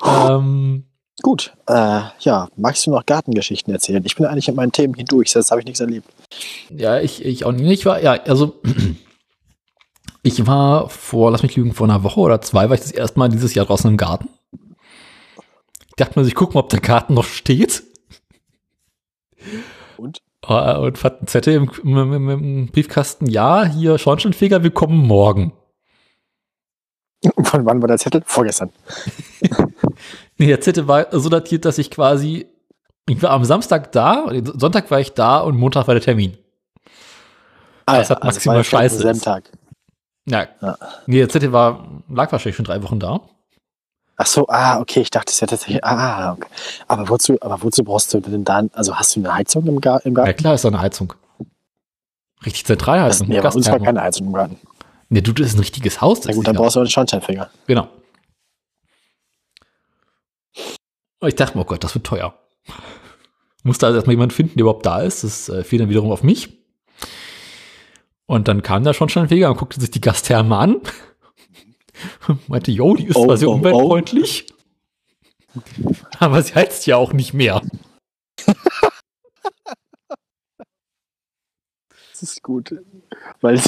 [0.04, 0.84] Ähm,
[1.22, 4.04] Gut, äh, ja, magst du noch Gartengeschichten erzählen?
[4.04, 6.08] Ich bin eigentlich mit meinen Themen hindurch, sonst habe ich nichts erlebt.
[6.70, 7.80] Ja, ich, ich auch nicht.
[7.80, 8.60] Ich war, ja, also,
[10.22, 13.18] ich war vor, lass mich lügen, vor einer Woche oder zwei, war ich das erste
[13.18, 14.28] Mal dieses Jahr draußen im Garten.
[15.88, 17.82] Ich dachte mir, ich gucke mal, ob der Garten noch steht.
[19.96, 20.22] Und?
[20.46, 24.98] Äh, Und fand einen Zettel im, im, im, im Briefkasten, ja, hier Schornsteinfeger, wir kommen
[24.98, 25.52] morgen.
[27.42, 28.22] Von wann war der Zettel?
[28.24, 28.70] Vorgestern.
[30.38, 32.46] Nee, der Zettel war so datiert, dass ich quasi,
[33.08, 36.36] ich war am Samstag da, Sonntag war ich da und Montag war der Termin.
[37.86, 39.20] Ah, Das hat also maximal ja Scheiße selben.
[39.20, 39.50] Tag.
[40.26, 40.46] Ja.
[40.60, 40.76] Ja.
[41.06, 43.20] Nee, der Zettel war, lag wahrscheinlich schon drei Wochen da.
[44.20, 46.48] Ach so, ah, okay, ich dachte, es wäre tatsächlich, ah, okay.
[46.88, 50.04] Aber wozu, aber wozu brauchst du denn dann, also hast du eine Heizung im, Gar
[50.04, 50.38] im Ja Garten?
[50.38, 51.14] klar, ist da eine Heizung.
[52.44, 53.28] Richtig Zentralheizung.
[53.28, 54.58] nee, bei uns war keine Heizung im Garten.
[55.08, 56.24] Nee, du, das ist ein richtiges Haus.
[56.24, 57.48] Na gut, dann ja- brauchst du auch einen Schornsteinfeger.
[57.66, 57.88] Genau.
[61.20, 62.34] Und ich dachte mir, oh Gott, das wird teuer.
[63.68, 65.24] Musste also erstmal jemanden finden, der überhaupt da ist.
[65.24, 66.58] Das äh, fiel dann wiederum auf mich.
[68.24, 70.80] Und dann kam der Schornsteinfeger und guckte sich die Gastherme an.
[72.26, 73.54] Und meinte, jo, die ist Oh, zwar sehr oh, oh.
[73.56, 74.46] umweltfreundlich.
[76.18, 77.60] Aber sie heizt ja auch nicht mehr.
[82.10, 82.74] Das ist gut.
[83.42, 83.60] Weil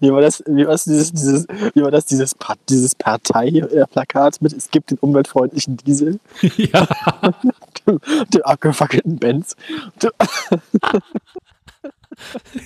[0.00, 2.34] wie war das, wie war das dieses, dieses, wie war das, dieses,
[2.68, 6.18] dieses Parteiplakat mit, es gibt den umweltfreundlichen Diesel,
[6.56, 6.86] ja.
[8.34, 9.56] dem abgefackelten Benz.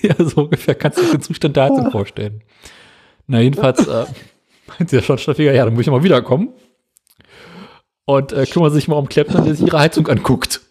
[0.01, 2.43] Ja, so ungefähr kannst du dir den Zustand der Heizung vorstellen.
[3.27, 4.05] Na, jedenfalls, äh,
[4.67, 6.49] meinte der Schornsteinfeger, ja, dann muss ich mal wiederkommen.
[8.05, 10.61] Und äh, kümmert sich mal um Klempner, der sich ihre Heizung anguckt.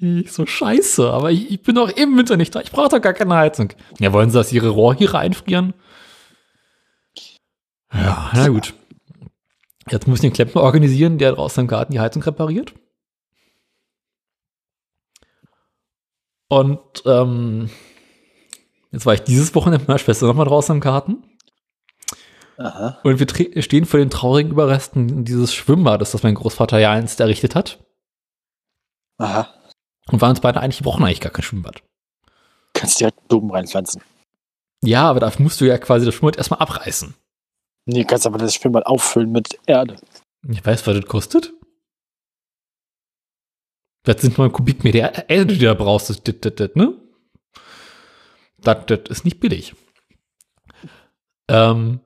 [0.00, 2.60] Ich so scheiße, aber ich, ich bin doch im Winter nicht da.
[2.60, 3.72] Ich brauche doch gar keine Heizung.
[4.00, 5.74] Ja, wollen sie, dass ihre Rohrhiere einfrieren?
[7.92, 8.74] Ja, na gut.
[9.90, 12.74] Jetzt muss ich den Klempner organisieren, der draußen im Garten die Heizung repariert.
[16.48, 17.70] Und ähm,
[18.90, 21.24] jetzt war ich dieses Wochenende mit meiner Schwester nochmal draußen im Garten.
[22.56, 22.98] Aha.
[23.04, 27.54] Und wir stehen vor den traurigen Überresten dieses Schwimmbades, das mein Großvater ja einst errichtet
[27.54, 27.84] hat.
[29.18, 29.54] Aha.
[30.10, 31.82] Und waren uns beide eigentlich, wir brauchen eigentlich gar kein Schwimmbad.
[32.72, 34.02] Kannst direkt Blumen reinpflanzen.
[34.82, 37.14] Ja, aber dafür musst du ja quasi das Schwimmbad erstmal abreißen.
[37.90, 39.96] Nee, kannst aber das Schwimmbad auffüllen mit Erde.
[40.46, 41.54] Ich weiß, was das kostet.
[44.02, 47.00] Das sind mal Kubikmeter Erde, die du da brauchst, das, das, das, das, ne?
[48.58, 49.74] Das, das ist nicht billig.
[51.48, 52.00] Ähm,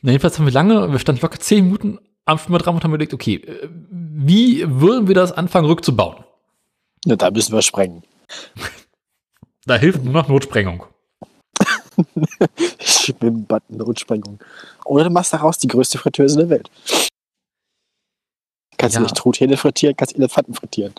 [0.00, 2.90] na, jedenfalls haben wir lange, wir standen locker zehn Minuten am Schwimmbad dran und haben
[2.90, 6.24] überlegt, okay, äh, wie würden wir das anfangen rückzubauen?
[7.04, 8.04] Ja, da müssen wir sprengen.
[9.66, 10.86] Da hilft nur noch Notsprengung.
[12.80, 14.38] Schwimmbad, Notsprengung.
[14.84, 16.70] Oder du machst daraus die größte Fritteuse der Welt.
[18.76, 19.00] Kannst Ja.
[19.00, 20.94] du nicht Truthähne frittieren, kannst Elefanten frittieren.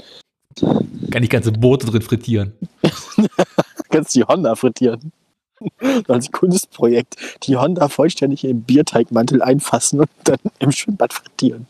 [1.11, 2.53] Kann die ganze Boote drin frittieren.
[3.89, 5.11] Kannst die Honda frittieren.
[6.07, 11.67] Als Kunstprojekt die Honda vollständig in den Bierteigmantel einfassen und dann im Schwimmbad frittieren.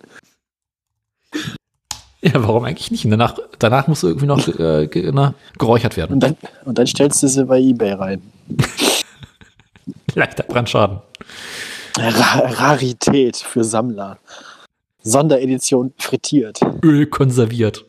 [2.22, 3.06] Ja, warum eigentlich nicht?
[3.06, 6.14] Und danach, danach muss irgendwie noch äh, na, geräuchert werden.
[6.14, 8.22] Und dann, und dann stellst du sie bei Ebay rein.
[10.16, 11.02] Leichter Brandschaden.
[11.98, 14.20] Ra Rarität für Sammler.
[15.02, 16.60] Sonderedition frittiert.
[16.84, 17.86] Öl konserviert.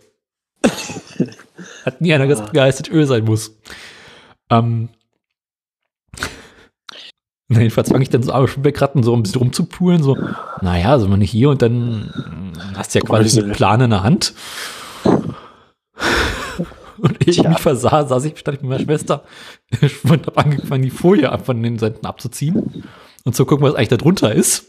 [1.84, 3.56] Hat nie einer gesagt, wie heiß das Öl sein muss.
[4.50, 4.90] Ähm,
[7.52, 10.16] na, jedenfalls fange ich dann so am Schwimmbeckratten so ein bisschen rumzupulen, so,
[10.60, 13.90] naja, sind wir nicht hier und dann mm, hast du ja quasi einen Plan in
[13.90, 14.34] der Hand.
[17.00, 17.48] Und ich Tja.
[17.48, 19.24] mich versah, saß ich, stand ich mit meiner Schwester
[20.04, 22.84] und habe angefangen, die Folie von den Seiten abzuziehen
[23.24, 24.66] und zu gucken, was eigentlich da drunter ist.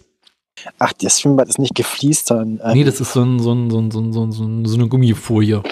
[0.79, 2.59] Ach, das Schwimmbad ist nicht gefliest, sondern.
[2.71, 4.43] Äh, Nee, das ist so, ein, so, ein, so, ein, so, ein, so, ein, so
[4.45, 5.63] ein- so eine Gummifolie.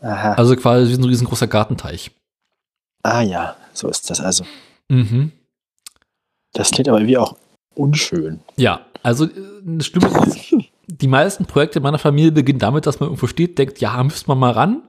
[0.00, 0.34] aha.
[0.34, 2.10] Also quasi wie so ein riesengroßer Gartenteich.
[3.02, 4.44] Ah ja, so ist das also.
[4.88, 5.32] Mhm.
[6.52, 7.36] Das klingt aber wie auch
[7.74, 8.40] unschön.
[8.56, 9.30] Ja, also äh,
[9.64, 10.54] das Schlimme ist,
[10.86, 14.38] die meisten Projekte meiner Familie beginnen damit, dass man irgendwo steht, denkt, ja, müsste man
[14.38, 14.82] mal ran.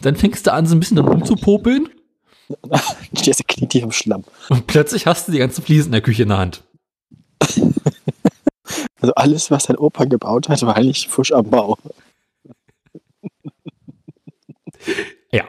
[0.00, 1.88] Dann fängst du an, so ein bisschen rumzupopeln
[2.62, 2.80] Dann
[3.16, 4.24] stehst du knietief im Schlamm.
[4.50, 6.64] und plötzlich hast du die ganzen Fliesen in der Küche in der Hand.
[9.00, 11.76] Also alles, was dein Opa gebaut hat, war eigentlich Fusch am Bau.
[15.30, 15.44] Ja.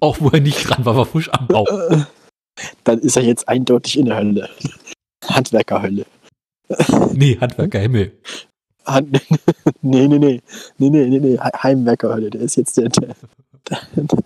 [0.00, 1.66] Auch wo er nicht dran war, war Fusch am Bau.
[2.84, 4.48] Dann ist er jetzt eindeutig in der Hölle.
[5.24, 6.06] Handwerkerhölle.
[7.14, 7.80] Nee, Handwerker
[9.82, 10.40] Nee, nee, nee.
[10.78, 11.32] Nee, nee, nee, nee.
[11.42, 12.30] He- Heimwerkerhölle.
[12.30, 12.88] Der ist jetzt der.
[12.88, 13.14] der,
[13.70, 14.18] der, der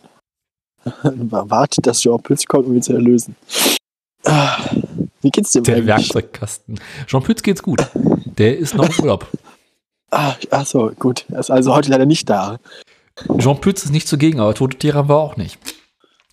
[1.51, 3.37] wartet, dass Jean Pütz kommt, um ihn zu erlösen.
[4.25, 4.57] Ah,
[5.23, 5.87] Wie geht's dir Der eigentlich?
[5.89, 6.81] Werkzeugkasten.
[7.07, 7.87] Jean Pütz geht's gut.
[8.39, 9.27] Der ist noch im Urlaub.
[10.13, 11.25] Ah, ach so, gut.
[11.29, 12.59] Er ist also heute leider nicht da.
[13.39, 15.57] Jean Pütz ist nicht zugegen, aber tote Tiere haben wir auch nicht.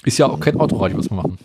[0.03, 1.37] Ist ja auch kein Autoradio, was wir machen.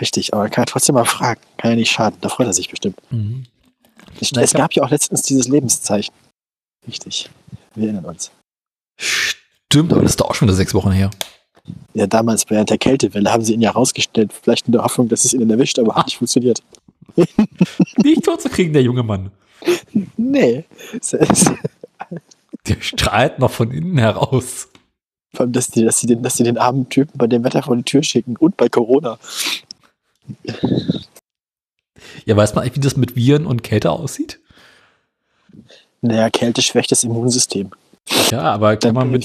[0.00, 1.40] Richtig, aber kann er trotzdem mal fragen.
[1.58, 2.16] Kann ja nicht schaden.
[2.20, 2.96] Da freut er sich bestimmt.
[3.10, 3.46] Mhm.
[4.20, 6.14] Es, es ich hab- gab ja auch letztens dieses Lebenszeichen.
[6.86, 7.30] Richtig.
[7.74, 8.30] Wir erinnern uns.
[8.96, 11.10] Stimmt, aber das ist doch auch schon wieder sechs Wochen her.
[11.94, 14.32] Ja, damals während der Kältewelle haben sie ihn ja rausgestellt.
[14.32, 16.62] Vielleicht in der Hoffnung, dass es ihnen erwischt, aber hat nicht funktioniert.
[17.96, 19.30] Nicht tot zu kriegen, der junge Mann.
[20.16, 20.64] Nee.
[20.98, 21.52] Es ist-
[22.66, 24.68] Der strahlt noch von innen heraus.
[25.34, 27.62] Vor allem, dass die, dass, sie den, dass sie den armen Typen bei dem Wetter
[27.62, 29.18] vor die Tür schicken und bei Corona.
[32.24, 34.40] Ja, weiß man eigentlich, wie das mit Viren und Kälte aussieht?
[36.00, 37.70] Naja, Kälte schwächt das Immunsystem.
[38.30, 39.24] Ja, aber kann Dann man mit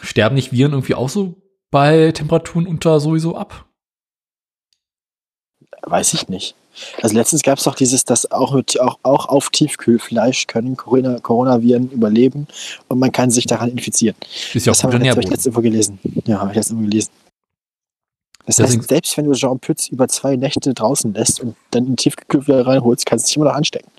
[0.00, 1.34] sterben nicht Viren irgendwie auch so
[1.70, 3.66] bei Temperaturen unter sowieso ab?
[5.82, 6.54] Weiß ich nicht.
[7.02, 11.18] Also letztens gab es doch dieses, dass auch, mit, auch, auch auf Tiefkühlfleisch können Corona,
[11.18, 12.46] Coronaviren überleben
[12.88, 14.16] und man kann sich daran infizieren.
[14.54, 15.98] Ist ja das auch haben wir guter letztens, hab ich letztens irgendwo gelesen.
[16.26, 17.10] Ja, habe ich letztens irgendwo gelesen.
[18.48, 21.82] Das Deswegen- heißt, selbst wenn du Jean Pütz über zwei Nächte draußen lässt und dann
[21.84, 23.90] in den Tiefkühl wieder reinholst, kannst du dich immer noch anstecken.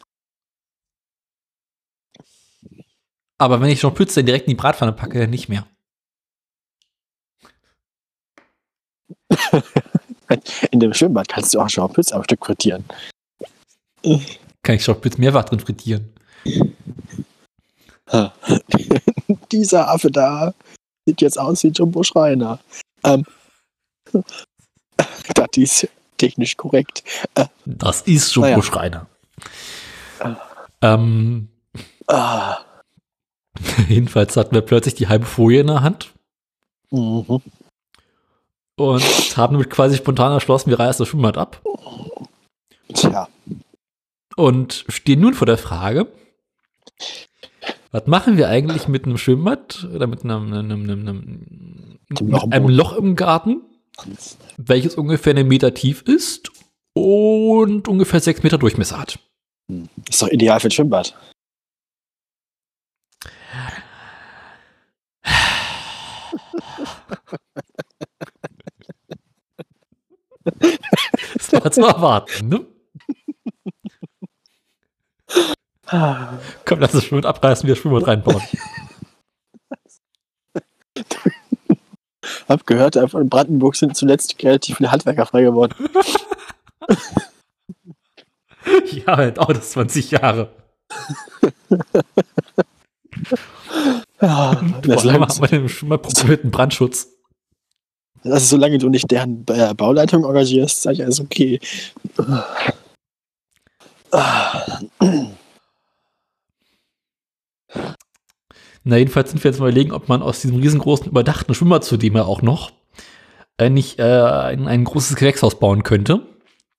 [3.38, 5.68] Aber wenn ich Jean Pütz dann direkt in die Bratpfanne packe, dann nicht mehr.
[10.72, 12.84] In dem Schwimmbad kannst du auch Jean Pütz am Stück frittieren.
[14.64, 16.12] Kann ich Jean Pütz mehrfach drin frittieren.
[19.52, 20.56] Dieser Affe da
[21.06, 22.60] sieht jetzt aus wie Jumbo Schreiner.
[23.04, 23.24] Ähm,
[25.36, 25.88] das ist
[26.18, 27.04] technisch korrekt.
[27.66, 28.62] Das ist Jumbo Naja.
[28.62, 29.08] Schreiner.
[30.82, 31.50] Ähm,
[32.10, 32.58] Ah,
[33.88, 36.12] jedenfalls hatten wir plötzlich die halbe Folie in der Hand
[36.90, 37.42] mhm.
[38.76, 41.62] und haben damit quasi spontan erschlossen, wir reißen das Schwimmbad ab
[42.94, 43.28] Tja,
[44.36, 46.08] und stehen nun vor der Frage,
[47.92, 52.64] was machen wir eigentlich mit einem Schwimmbad oder mit einem, einem, einem, einem, Loch einem
[52.64, 52.76] Boden.
[52.76, 53.62] Loch im Garten,
[54.58, 56.52] welches ungefähr einen Meter tief ist
[56.94, 59.20] und ungefähr sechs Meter Durchmesser hat.
[60.10, 61.16] ist doch ideal für ein Schwimmbad.
[71.36, 72.66] Das war zu erwarten, ne?
[76.66, 78.42] Komm, lass das Schwimmbad abreißen, wir das Schwimmbad reinbauen.
[82.50, 85.76] Hab gehört, in Brandenburg sind zuletzt relativ viele Handwerker frei geworden.
[89.06, 90.50] ja, dauert das 20 Jahre.
[94.22, 97.08] Ja, das Boah, den schon mal probierten Brandschutz.
[98.24, 101.60] also solange du nicht deren äh, Bauleitung engagierst, sag ich alles okay.
[108.90, 112.16] Na, jedenfalls sind wir jetzt mal überlegen, ob man aus diesem riesengroßen, überdachten Schwimmbad zudem
[112.16, 112.72] ja auch noch
[113.60, 116.26] äh, nicht äh, ein, ein großes Gewächshaus bauen könnte.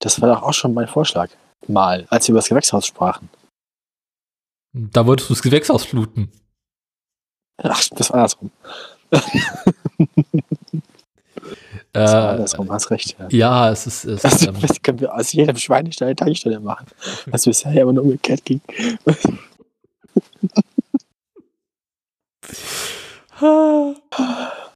[0.00, 1.30] Das war doch auch schon mein Vorschlag.
[1.68, 3.28] Mal, als wir über das Gewächshaus sprachen.
[4.72, 6.32] Da wolltest du das Gewächshaus fluten.
[7.62, 8.50] Ach, das war andersrum.
[9.12, 9.20] Äh,
[11.92, 13.16] Das war andersrum, hast recht.
[13.18, 13.28] Ja.
[13.30, 14.04] ja, es ist.
[14.04, 16.86] Es, Also, ähm, das können wir aus jedem Schweinestall eine Tankstelle machen.
[17.26, 18.61] Was bisher ja immer nur umgekehrt ging.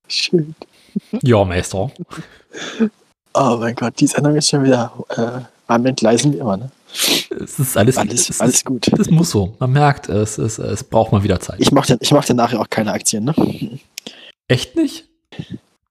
[0.08, 0.54] Schön.
[1.22, 1.90] ja, Meister.
[3.34, 6.70] Oh mein Gott, die Sendung ist schon wieder äh, am Entgleisen wie immer, ne?
[7.42, 8.86] Es ist alles, Alles, es alles gut.
[8.96, 9.56] Das muss so.
[9.58, 11.56] Man merkt, es, es, es braucht mal wieder Zeit.
[11.58, 13.34] Ich mache ich mach dann nachher auch keine Aktien, ne?
[14.46, 15.08] Echt nicht?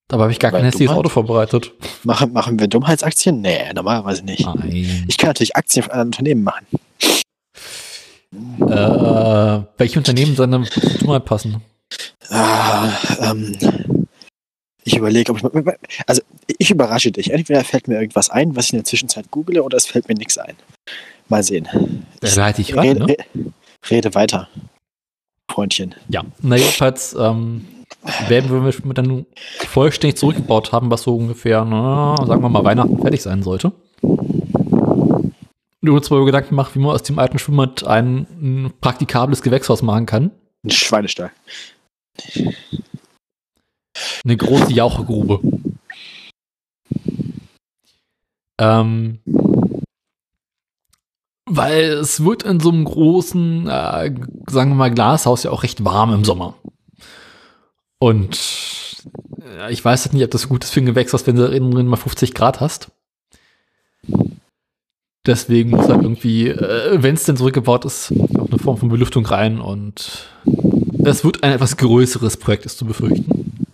[0.08, 1.00] Dabei habe ich gar kein Weil hässliches Dummheit.
[1.00, 1.72] Auto vorbereitet.
[2.04, 3.42] Machen, machen wir Dummheitsaktien?
[3.42, 4.46] Nee, normalerweise nicht.
[4.46, 5.06] Nein.
[5.08, 6.66] Ich kann natürlich Aktien von anderen Unternehmen machen.
[8.62, 11.62] Äh, welche Unternehmen sollen dann zu mal passen?
[12.30, 12.90] Ah,
[13.20, 13.56] ähm,
[14.84, 15.74] ich überlege, ob ich.
[16.08, 16.22] Also,
[16.58, 17.32] ich überrasche dich.
[17.32, 20.16] Entweder fällt mir irgendwas ein, was ich in der Zwischenzeit google, oder es fällt mir
[20.16, 20.56] nichts ein.
[21.30, 21.68] Mal sehen.
[22.20, 23.08] Da leite ich ran, rede, ne?
[23.08, 23.18] re-
[23.90, 24.50] rede weiter,
[25.50, 25.96] Freundchen.
[26.10, 26.24] Ja.
[26.42, 27.66] Na, jedenfalls ähm,
[28.28, 29.26] werden wir dann
[29.68, 33.72] vollständig zurückgebaut haben, was so ungefähr, na, sagen wir mal, Weihnachten fertig sein sollte.
[35.82, 40.06] Uns mal Gedanken gemacht, wie man aus dem alten Schwimmbad ein, ein praktikables Gewächshaus machen
[40.06, 40.32] kann.
[40.66, 41.32] Ein Schweinestall.
[44.24, 45.40] Eine große Jauchegrube.
[48.60, 49.20] Ähm,
[51.46, 54.14] weil es wird in so einem großen, äh,
[54.48, 56.56] sagen wir mal, Glashaus ja auch recht warm im Sommer.
[58.00, 58.40] Und
[59.60, 61.72] äh, ich weiß halt nicht, ob das gut ist für ein Gewächshaus, wenn du innen
[61.72, 62.92] drin mal 50 Grad hast.
[65.26, 69.26] Deswegen muss halt irgendwie, äh, wenn es denn zurückgebaut ist, auch eine Form von Belüftung
[69.26, 70.28] rein und
[71.06, 73.68] es wird ein etwas größeres Projekt, ist zu befürchten.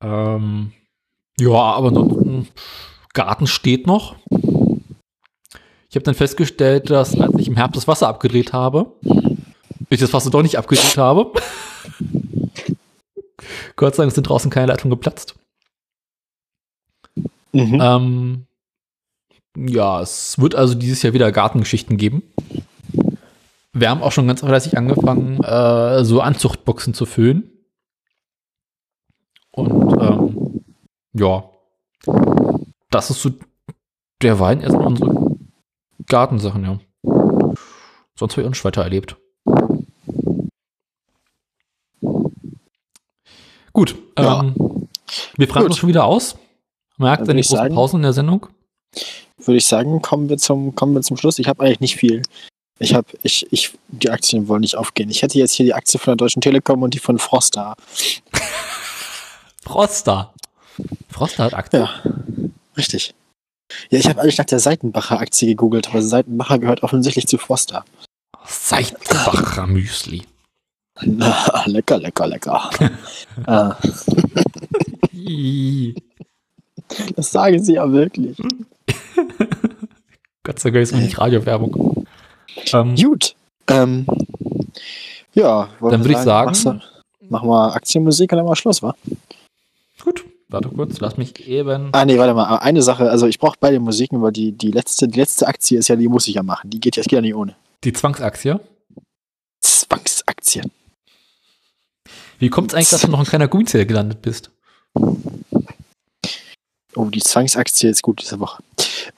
[0.00, 0.72] Ähm,
[1.38, 2.48] ja, aber ansonsten,
[3.12, 4.16] Garten steht noch.
[5.90, 8.92] Ich habe dann festgestellt, dass als ich im Herbst das Wasser abgedreht habe,
[9.90, 11.32] ich das Wasser doch nicht abgedreht habe.
[13.76, 15.34] Gott sei Dank sind draußen keine Leitungen geplatzt.
[17.52, 17.80] Mhm.
[17.80, 18.46] Ähm,
[19.56, 22.22] ja, es wird also dieses Jahr wieder Gartengeschichten geben.
[23.72, 27.50] Wir haben auch schon ganz fleißig angefangen, äh, so Anzuchtboxen zu füllen.
[29.52, 30.64] Und ähm,
[31.12, 31.44] ja,
[32.90, 33.30] das ist so
[34.22, 35.36] der Wein erstmal unsere
[36.06, 36.78] Gartensachen, ja.
[38.16, 39.16] Sonst habe ich auch nicht weiter erlebt.
[43.72, 44.40] Gut, Ja.
[44.40, 44.88] ähm,
[45.36, 45.70] wir fragen Gut.
[45.72, 46.36] uns schon wieder aus.
[46.96, 48.46] Merkt ihr die ich großen sagen- Pausen in der Sendung?
[49.38, 51.38] Würde ich sagen, kommen wir zum, kommen wir zum Schluss.
[51.38, 52.22] Ich habe eigentlich nicht viel.
[52.78, 55.10] Ich habe, ich, ich, die Aktien wollen nicht aufgehen.
[55.10, 57.76] Ich hätte jetzt hier die Aktie von der Deutschen Telekom und die von Froster.
[59.64, 60.32] Froster.
[61.10, 61.82] Froster hat Aktien.
[61.82, 62.02] Ja,
[62.76, 63.14] richtig.
[63.90, 67.84] Ja, ich habe eigentlich nach der Seitenbacher Aktie gegoogelt, aber Seitenbacher gehört offensichtlich zu Froster.
[68.46, 70.24] Seitenbacher Müsli.
[71.02, 72.70] Na, lecker, lecker, lecker.
[73.46, 73.76] ah,
[77.16, 78.38] das sagen sie ja wirklich.
[80.42, 82.06] Gott sei Dank ist noch nicht Radiowerbung.
[82.72, 83.34] Ähm, Gut.
[83.68, 84.06] Ähm,
[85.34, 86.82] ja, dann würde ich sagen,
[87.28, 88.94] Machen wir Aktienmusik und dann mal Schluss, wa?
[90.02, 91.90] gut, warte kurz, lass mich eben.
[91.92, 92.56] Ah, nee, warte mal.
[92.56, 95.88] Eine Sache, also ich brauche beide Musiken, weil die, die, letzte, die letzte Aktie ist
[95.88, 96.70] ja, die muss ich ja machen.
[96.70, 97.54] Die geht ja, geht ja nicht ohne.
[97.84, 98.58] Die Zwangsaktie.
[99.60, 100.70] Zwangsaktien.
[102.38, 104.50] Wie kommt es eigentlich, dass du noch in keiner Gummizelle gelandet bist?
[106.94, 108.62] Oh, die Zwangsaktie ist gut diese Woche.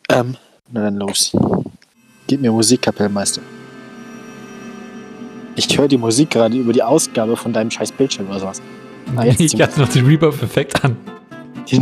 [0.09, 0.37] Ähm,
[0.71, 1.33] na dann los.
[2.31, 3.43] Gib mir Musik, Kapellmeister.
[5.57, 8.63] Ich höre die Musik gerade über die Ausgabe von deinem scheiß Bildschirm oder sowas.
[9.17, 10.97] Ah, jetzt ich hatte noch den Reverb-Effekt an.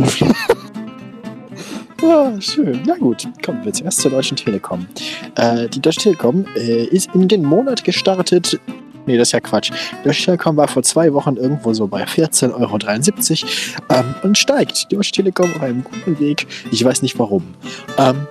[2.01, 2.81] ah, schön.
[2.83, 4.87] Na gut, kommen wir zuerst zur Deutschen Telekom.
[5.35, 8.59] Äh, die Deutsche Telekom äh, ist in den Monat gestartet
[9.05, 9.71] Nee, das ist ja Quatsch.
[10.03, 14.91] Deutsche Telekom war vor zwei Wochen irgendwo so bei 14,73 Euro ähm, und steigt.
[14.91, 16.47] Die Deutsche Telekom auf einem guten Weg.
[16.71, 17.43] Ich weiß nicht warum.
[17.97, 18.27] Ähm,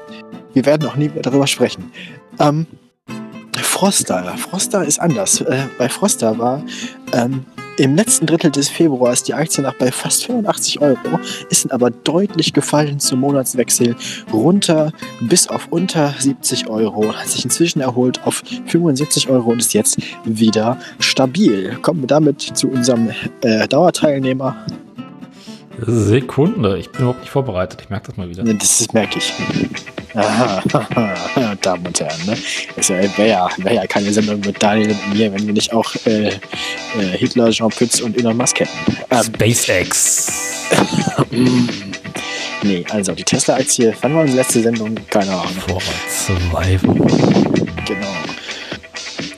[0.55, 1.93] wir werden auch nie mehr darüber sprechen.
[2.39, 2.67] Ähm,
[3.57, 4.25] Froster.
[4.37, 5.41] Froster ist anders.
[5.41, 6.65] Äh, bei Froster war
[7.13, 7.45] ähm,
[7.79, 11.91] im letzten Drittel des Februars die Aktie noch bei fast 85 Euro, ist dann aber
[11.91, 13.95] deutlich gefallen zum Monatswechsel
[14.33, 19.75] runter bis auf unter 70 Euro, hat sich inzwischen erholt auf 75 Euro und ist
[19.75, 21.77] jetzt wieder stabil.
[21.81, 23.11] Kommen wir damit zu unserem
[23.43, 24.57] äh, Dauerteilnehmer.
[25.87, 28.43] Sekunde, ich bin überhaupt nicht vorbereitet, ich merke das mal wieder.
[28.43, 29.33] Das merke ich.
[31.63, 32.37] Damen und Herren, ne?
[32.77, 35.95] Es wäre ja, wär ja keine Sendung mit Daniel und mir, wenn wir nicht auch
[36.07, 36.33] äh, äh,
[37.17, 38.97] Hitler, Jean Pütz und Elon Musk hätten.
[39.11, 40.67] Ähm, SpaceX.
[42.63, 44.95] nee, also die Tesla-Aktie, wann war unsere letzte Sendung?
[45.11, 45.53] Keine Ahnung.
[45.67, 47.75] Vor zwei Wochen.
[47.87, 48.15] Genau.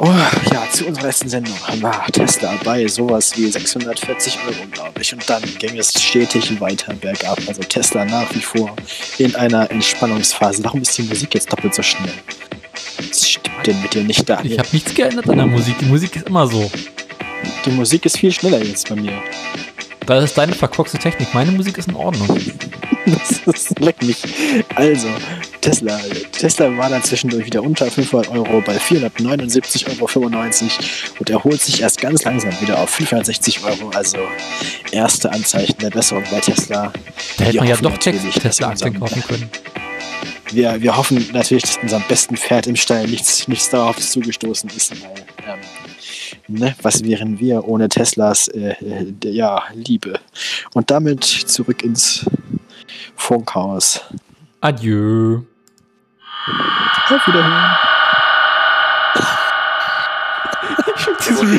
[0.03, 0.07] Oh,
[0.51, 5.13] ja, zu unserer letzten Sendung war Tesla bei sowas wie 640 Euro, glaube ich.
[5.13, 7.39] Und dann ging es stetig weiter bergab.
[7.47, 8.75] Also Tesla nach wie vor
[9.19, 10.65] in einer Entspannungsphase.
[10.65, 12.15] Warum ist die Musik jetzt doppelt so schnell?
[12.97, 14.41] Was stimmt denn mit dir nicht da?
[14.43, 15.77] Ich habe nichts geändert an der Musik.
[15.81, 16.71] Die Musik ist immer so.
[17.67, 19.13] Die Musik ist viel schneller jetzt bei mir.
[20.07, 21.35] Das ist deine verkorkste Technik.
[21.35, 22.27] Meine Musik ist in Ordnung.
[23.05, 24.23] das, das leckt mich.
[24.77, 25.09] Also,
[25.61, 25.99] Tesla.
[26.33, 30.41] Tesla war dann zwischendurch wieder unter 500 Euro bei 479,95 Euro
[31.19, 33.91] und erholt sich erst ganz langsam wieder auf 560 Euro.
[33.91, 34.19] Also,
[34.93, 36.93] erste Anzeichen der Besserung bei Tesla.
[37.39, 39.51] Da hätte man ja doch Tesla-Aktien kaufen können.
[40.53, 44.91] Wir, wir hoffen natürlich, dass unserem besten Pferd im Stall nichts, nichts darauf zugestoßen ist,
[45.03, 45.15] weil
[45.47, 45.61] ähm,
[46.51, 46.75] Ne?
[46.83, 50.19] Was wären wir ohne Teslas äh, äh, ja, Liebe?
[50.75, 52.27] Und damit zurück ins
[53.15, 54.01] Funkhaus.
[54.61, 55.41] Adieu.
[57.09, 57.77] Auf Wiederhören.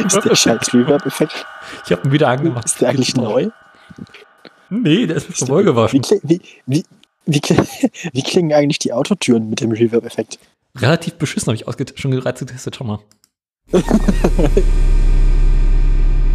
[0.05, 1.45] ist der scheiß Reverb-Effekt.
[1.85, 2.65] Ich habe ihn wieder angemacht.
[2.65, 3.49] Ist der eigentlich neu?
[4.69, 6.03] Nee, der ist mit voll gewaschen.
[6.23, 6.85] Wie, wie,
[7.25, 7.41] wie,
[8.13, 10.37] wie, klingen eigentlich die Autotüren mit dem Reverb-Effekt?
[10.77, 12.99] Relativ beschissen, habe ich schon bereits getestet, schon mal.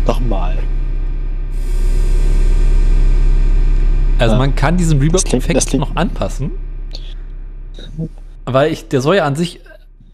[0.07, 0.59] Nochmal.
[4.19, 4.39] Also ja.
[4.39, 6.53] man kann diesen Reverb-Effekt noch anpassen.
[8.45, 9.61] Weil ich, der soll ja an sich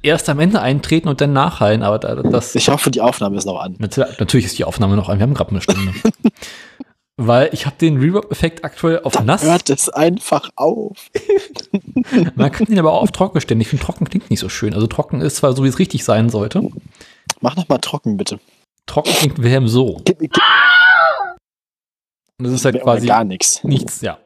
[0.03, 2.55] erst am Ende eintreten und dann nachhallen, aber das.
[2.55, 3.77] Ich hoffe, die Aufnahme ist noch an.
[3.79, 5.19] Natürlich ist die Aufnahme noch an.
[5.19, 5.93] Wir haben gerade eine Stunde.
[7.19, 9.43] Weil ich habe den Reverb-Effekt aktuell auf Dann nass.
[9.43, 11.11] Hört es einfach auf.
[12.35, 13.61] Man kann ihn aber auch auf trocken stellen.
[13.61, 14.75] Ich finde, trocken klingt nicht so schön.
[14.75, 16.69] Also trocken ist zwar so, wie es richtig sein sollte.
[17.41, 18.41] Mach noch mal trocken, bitte.
[18.87, 20.01] Trocken klingt Wilhelm so.
[20.05, 20.33] Gib, gib.
[22.43, 23.63] Und das ist halt quasi gar nichts.
[23.63, 24.19] Nichts, ja.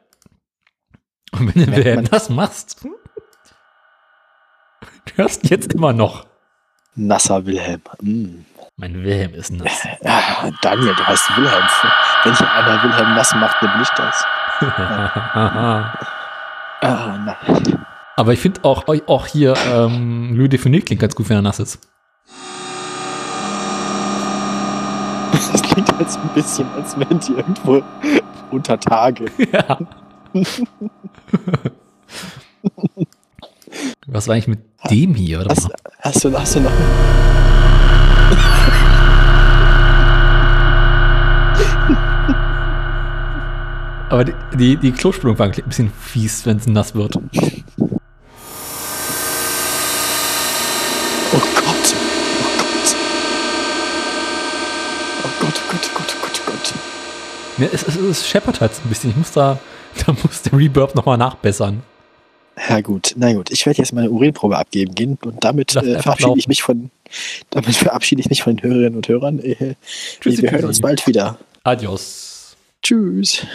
[1.33, 2.89] Und wenn du Wilhelm das machst, du
[5.13, 6.25] hörst jetzt immer noch.
[6.95, 7.83] Nasser Wilhelm.
[8.01, 8.39] Mm.
[8.75, 9.87] Mein Wilhelm ist nass.
[10.01, 11.63] Ja, Daniel, du heißt Wilhelm.
[12.23, 14.25] Wenn hier einer Wilhelm nass macht, dann bin ich das.
[16.81, 17.35] ah,
[18.15, 21.59] Aber ich finde auch, auch hier ähm, Louis Definier klingt ganz gut, wenn er nass
[21.59, 21.87] ist.
[25.51, 27.81] Das klingt jetzt ein bisschen, als wären die irgendwo
[28.51, 29.25] unter Tage.
[29.51, 29.77] Ja.
[34.07, 34.59] Was war eigentlich mit
[34.89, 35.41] dem hier?
[35.41, 35.69] Oder hast,
[36.01, 36.71] hast, du, hast du noch.
[44.09, 47.19] Aber die, die, die Klospülung war ein bisschen fies, wenn es nass wird.
[57.57, 59.09] Ja, es, es, es scheppert halt ein bisschen.
[59.11, 59.59] Ich muss da,
[60.05, 61.81] da muss der Reverb nochmal nachbessern.
[62.69, 63.51] Ja gut, na gut.
[63.51, 66.89] Ich werde jetzt meine Urinprobe abgeben gehen und damit äh, verabschiede ich mich von,
[67.51, 69.39] damit verabschiede ich mich von den Hörerinnen und Hörern.
[69.39, 69.75] Äh,
[70.21, 71.37] wir hören uns bald wieder.
[71.63, 72.55] Adios.
[72.81, 73.45] Tschüss.